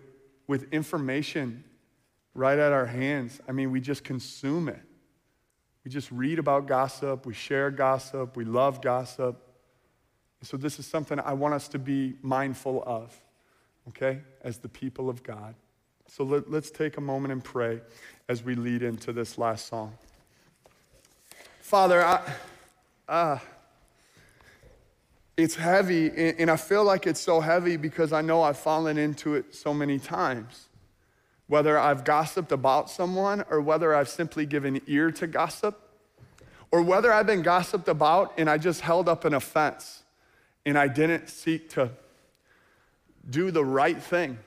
with 0.47 0.71
information 0.71 1.63
right 2.35 2.59
at 2.59 2.71
our 2.71 2.85
hands, 2.85 3.41
I 3.47 3.51
mean, 3.51 3.71
we 3.71 3.81
just 3.81 4.03
consume 4.03 4.69
it. 4.69 4.81
We 5.83 5.89
just 5.89 6.11
read 6.11 6.37
about 6.37 6.67
gossip, 6.67 7.25
we 7.25 7.33
share 7.33 7.71
gossip, 7.71 8.37
we 8.37 8.45
love 8.45 8.81
gossip. 8.81 9.41
So, 10.43 10.57
this 10.57 10.77
is 10.77 10.85
something 10.85 11.19
I 11.19 11.33
want 11.33 11.55
us 11.55 11.67
to 11.69 11.79
be 11.79 12.15
mindful 12.21 12.83
of, 12.85 13.19
okay, 13.89 14.21
as 14.43 14.57
the 14.57 14.69
people 14.69 15.09
of 15.09 15.23
God. 15.23 15.55
So, 16.07 16.23
let, 16.23 16.47
us 16.47 16.69
take 16.69 16.97
a 16.97 17.01
moment 17.01 17.31
and 17.31 17.43
pray 17.43 17.81
as 18.29 18.43
we 18.43 18.53
lead 18.53 18.83
into 18.83 19.11
this 19.13 19.39
last 19.39 19.67
song. 19.67 19.97
Father, 21.71 22.03
I, 22.03 22.21
uh, 23.07 23.39
it's 25.37 25.55
heavy, 25.55 26.11
and 26.37 26.51
I 26.51 26.57
feel 26.57 26.83
like 26.83 27.07
it's 27.07 27.21
so 27.21 27.39
heavy 27.39 27.77
because 27.77 28.11
I 28.11 28.19
know 28.19 28.41
I've 28.41 28.57
fallen 28.57 28.97
into 28.97 29.35
it 29.35 29.55
so 29.55 29.73
many 29.73 29.97
times. 29.97 30.67
Whether 31.47 31.79
I've 31.79 32.03
gossiped 32.03 32.51
about 32.51 32.89
someone, 32.89 33.45
or 33.49 33.61
whether 33.61 33.95
I've 33.95 34.09
simply 34.09 34.45
given 34.45 34.81
ear 34.85 35.11
to 35.13 35.27
gossip, 35.27 35.79
or 36.71 36.81
whether 36.81 37.09
I've 37.09 37.25
been 37.25 37.41
gossiped 37.41 37.87
about 37.87 38.33
and 38.37 38.49
I 38.49 38.57
just 38.57 38.81
held 38.81 39.07
up 39.07 39.23
an 39.23 39.33
offense 39.33 40.03
and 40.65 40.77
I 40.77 40.89
didn't 40.89 41.29
seek 41.29 41.69
to 41.69 41.91
do 43.29 43.49
the 43.49 43.63
right 43.63 44.03
thing, 44.03 44.39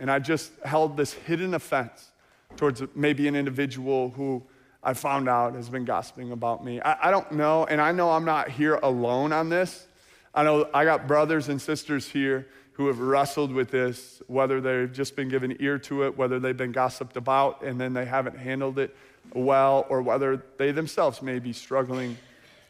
and 0.00 0.10
I 0.10 0.18
just 0.18 0.50
held 0.64 0.96
this 0.96 1.12
hidden 1.12 1.52
offense 1.52 2.10
towards 2.56 2.82
maybe 2.94 3.28
an 3.28 3.36
individual 3.36 4.12
who 4.16 4.42
I 4.82 4.94
found 4.94 5.28
out 5.28 5.54
has 5.54 5.68
been 5.68 5.84
gossiping 5.84 6.32
about 6.32 6.64
me. 6.64 6.80
I, 6.80 7.08
I 7.08 7.10
don't 7.10 7.32
know, 7.32 7.66
and 7.66 7.80
I 7.80 7.92
know 7.92 8.10
I'm 8.10 8.24
not 8.24 8.48
here 8.48 8.76
alone 8.76 9.32
on 9.32 9.48
this. 9.48 9.86
I 10.34 10.42
know 10.42 10.68
I 10.72 10.84
got 10.84 11.06
brothers 11.06 11.48
and 11.48 11.60
sisters 11.60 12.08
here 12.08 12.46
who 12.72 12.86
have 12.86 13.00
wrestled 13.00 13.52
with 13.52 13.70
this, 13.70 14.22
whether 14.26 14.60
they've 14.60 14.90
just 14.90 15.16
been 15.16 15.28
given 15.28 15.56
ear 15.60 15.78
to 15.78 16.04
it, 16.04 16.16
whether 16.16 16.38
they've 16.40 16.56
been 16.56 16.72
gossiped 16.72 17.16
about 17.16 17.62
and 17.62 17.78
then 17.78 17.92
they 17.92 18.06
haven't 18.06 18.38
handled 18.38 18.78
it 18.78 18.96
well, 19.34 19.86
or 19.90 20.00
whether 20.00 20.42
they 20.56 20.72
themselves 20.72 21.20
may 21.20 21.38
be 21.38 21.52
struggling 21.52 22.16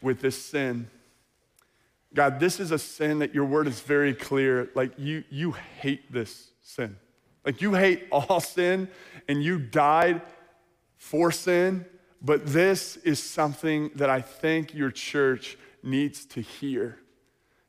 with 0.02 0.20
this 0.20 0.40
sin. 0.40 0.90
God, 2.12 2.40
this 2.40 2.58
is 2.58 2.72
a 2.72 2.78
sin 2.78 3.20
that 3.20 3.34
your 3.34 3.44
word 3.44 3.68
is 3.68 3.80
very 3.80 4.14
clear. 4.14 4.68
Like 4.74 4.92
you, 4.98 5.22
you 5.30 5.52
hate 5.52 6.12
this 6.12 6.50
sin. 6.62 6.96
Like 7.44 7.62
you 7.62 7.74
hate 7.74 8.08
all 8.10 8.40
sin 8.40 8.88
and 9.28 9.42
you 9.42 9.58
died 9.58 10.22
for 10.96 11.30
sin, 11.30 11.84
but 12.22 12.46
this 12.46 12.96
is 12.98 13.22
something 13.22 13.90
that 13.94 14.10
I 14.10 14.20
think 14.20 14.74
your 14.74 14.90
church 14.90 15.56
needs 15.82 16.26
to 16.26 16.40
hear. 16.40 16.98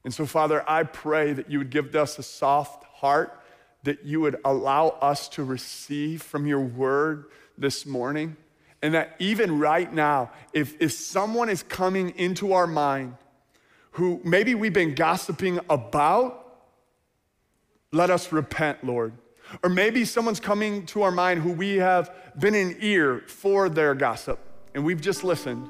And 0.04 0.14
so, 0.14 0.26
Father, 0.26 0.68
I 0.70 0.84
pray 0.84 1.34
that 1.34 1.50
you 1.50 1.60
would 1.60 1.70
give 1.70 1.96
us 1.96 2.20
a 2.20 2.24
soft 2.24 2.84
heart, 2.86 3.40
that 3.84 4.04
you 4.04 4.20
would 4.22 4.38
allow 4.44 4.90
us 5.02 5.30
to 5.30 5.44
receive 5.44 6.22
from 6.22 6.46
your 6.46 6.60
word 6.60 7.26
this 7.58 7.86
morning, 7.86 8.36
And 8.82 8.94
that 8.96 9.16
even 9.20 9.60
right 9.60 9.92
now, 9.94 10.32
if, 10.54 10.76
if 10.82 10.92
someone 10.92 11.50
is 11.50 11.62
coming 11.64 12.18
into 12.18 12.54
our 12.54 12.66
mind 12.66 13.16
who 13.92 14.22
maybe 14.24 14.56
we've 14.56 14.74
been 14.74 14.96
gossiping 14.96 15.60
about, 15.70 16.38
let 17.92 18.10
us 18.10 18.32
repent, 18.32 18.84
Lord. 18.84 19.14
Or 19.64 19.70
maybe 19.70 20.06
someone's 20.06 20.40
coming 20.40 20.86
to 20.88 21.04
our 21.04 21.12
mind 21.12 21.42
who 21.42 21.52
we 21.52 21.78
have 21.78 22.14
been 22.40 22.56
an 22.56 22.78
ear 22.80 23.24
for 23.28 23.70
their 23.70 23.94
gossip 23.94 24.40
and 24.74 24.86
we've 24.86 25.02
just 25.02 25.24
listened 25.24 25.68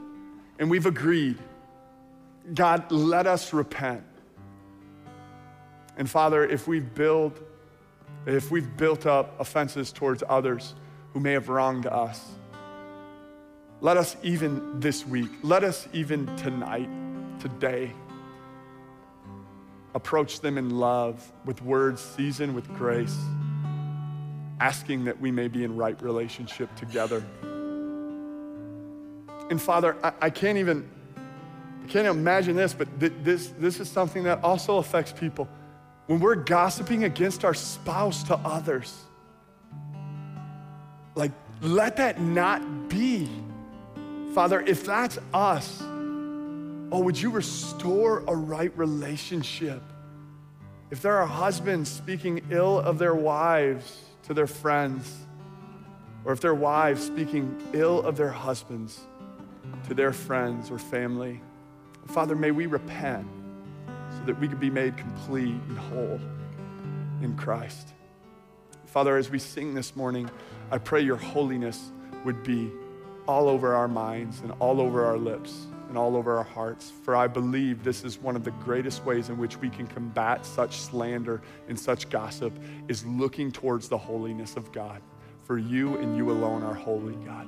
and 0.59 0.69
we've 0.69 0.85
agreed. 0.85 1.37
God, 2.53 2.91
let 2.91 3.27
us 3.27 3.53
repent. 3.53 4.03
And 5.97 6.09
Father, 6.09 6.45
if 6.45 6.67
we've 6.67 6.93
built, 6.93 7.39
if 8.25 8.51
we've 8.51 8.77
built 8.77 9.05
up 9.05 9.39
offenses 9.39 9.91
towards 9.91 10.23
others 10.27 10.75
who 11.13 11.19
may 11.19 11.33
have 11.33 11.49
wronged 11.49 11.87
us, 11.87 12.31
let 13.81 13.97
us 13.97 14.15
even 14.21 14.79
this 14.79 15.05
week, 15.05 15.29
let 15.41 15.63
us 15.63 15.87
even 15.91 16.27
tonight, 16.37 16.89
today, 17.39 17.91
approach 19.95 20.39
them 20.39 20.57
in 20.57 20.69
love 20.69 21.31
with 21.45 21.61
words 21.61 21.99
seasoned 21.99 22.53
with 22.55 22.67
grace, 22.75 23.17
asking 24.61 25.05
that 25.05 25.19
we 25.19 25.31
may 25.31 25.47
be 25.47 25.63
in 25.63 25.75
right 25.75 25.99
relationship 26.03 26.73
together. 26.75 27.25
And 29.49 29.59
Father, 29.59 29.97
I, 30.03 30.13
I 30.21 30.29
can't 30.29 30.59
even, 30.59 30.87
I 31.83 31.87
can't 31.87 32.07
imagine 32.07 32.55
this, 32.55 32.71
but 32.71 32.99
th- 32.99 33.11
this, 33.23 33.47
this 33.57 33.79
is 33.79 33.89
something 33.89 34.23
that 34.25 34.43
also 34.43 34.77
affects 34.77 35.11
people. 35.11 35.49
When 36.05 36.19
we're 36.19 36.35
gossiping 36.35 37.05
against 37.05 37.43
our 37.43 37.55
spouse 37.55 38.21
to 38.25 38.35
others, 38.35 38.95
like, 41.15 41.31
let 41.61 41.97
that 41.97 42.21
not 42.21 42.87
be. 42.87 43.29
Father, 44.35 44.61
if 44.61 44.85
that's 44.85 45.17
us, 45.33 45.81
oh, 45.81 47.01
would 47.01 47.19
you 47.19 47.31
restore 47.31 48.19
a 48.27 48.35
right 48.35 48.71
relationship? 48.77 49.81
If 50.91 51.01
there 51.01 51.17
are 51.17 51.25
husbands 51.25 51.89
speaking 51.89 52.45
ill 52.51 52.79
of 52.79 52.99
their 52.99 53.15
wives 53.15 54.10
to 54.23 54.33
their 54.33 54.47
friends, 54.47 55.25
or 56.25 56.33
if 56.33 56.41
their 56.41 56.53
wives 56.53 57.03
speaking 57.03 57.55
ill 57.73 58.01
of 58.01 58.17
their 58.17 58.29
husbands 58.29 59.01
to 59.87 59.93
their 59.93 60.13
friends 60.13 60.69
or 60.69 60.77
family, 60.77 61.41
Father, 62.07 62.35
may 62.35 62.51
we 62.51 62.65
repent 62.65 63.27
so 63.87 64.25
that 64.25 64.39
we 64.39 64.47
could 64.47 64.59
be 64.59 64.69
made 64.69 64.97
complete 64.97 65.55
and 65.69 65.77
whole 65.77 66.19
in 67.21 67.35
Christ. 67.37 67.93
Father, 68.85 69.17
as 69.17 69.29
we 69.29 69.39
sing 69.39 69.73
this 69.73 69.95
morning, 69.95 70.29
I 70.69 70.77
pray 70.77 71.01
your 71.01 71.17
holiness 71.17 71.91
would 72.25 72.43
be 72.43 72.71
all 73.27 73.47
over 73.47 73.73
our 73.73 73.87
minds 73.87 74.41
and 74.41 74.51
all 74.59 74.81
over 74.81 75.05
our 75.05 75.17
lips 75.17 75.67
and 75.91 75.97
all 75.97 76.15
over 76.15 76.37
our 76.37 76.43
hearts. 76.45 76.89
For 77.03 77.17
I 77.17 77.27
believe 77.27 77.83
this 77.83 78.05
is 78.05 78.17
one 78.17 78.37
of 78.37 78.45
the 78.45 78.51
greatest 78.51 79.03
ways 79.03 79.27
in 79.27 79.37
which 79.37 79.57
we 79.57 79.69
can 79.69 79.85
combat 79.87 80.45
such 80.45 80.77
slander 80.77 81.41
and 81.67 81.77
such 81.77 82.09
gossip 82.09 82.53
is 82.87 83.05
looking 83.05 83.51
towards 83.51 83.89
the 83.89 83.97
holiness 83.97 84.55
of 84.55 84.71
God. 84.71 85.01
For 85.43 85.57
you 85.57 85.97
and 85.97 86.15
you 86.15 86.31
alone 86.31 86.63
are 86.63 86.73
holy, 86.73 87.15
God. 87.25 87.45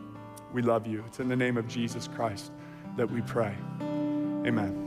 We 0.51 0.61
love 0.61 0.85
you. 0.85 1.05
It's 1.07 1.21
in 1.21 1.29
the 1.29 1.37
name 1.37 1.55
of 1.55 1.69
Jesus 1.69 2.09
Christ 2.09 2.51
that 2.97 3.09
we 3.09 3.21
pray. 3.21 3.55
Amen. 3.79 4.77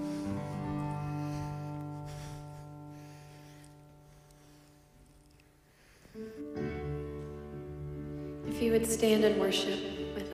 If 8.47 8.61
you 8.61 8.73
would 8.73 8.87
stand 8.87 9.25
and 9.25 9.41
worship. 9.41 9.96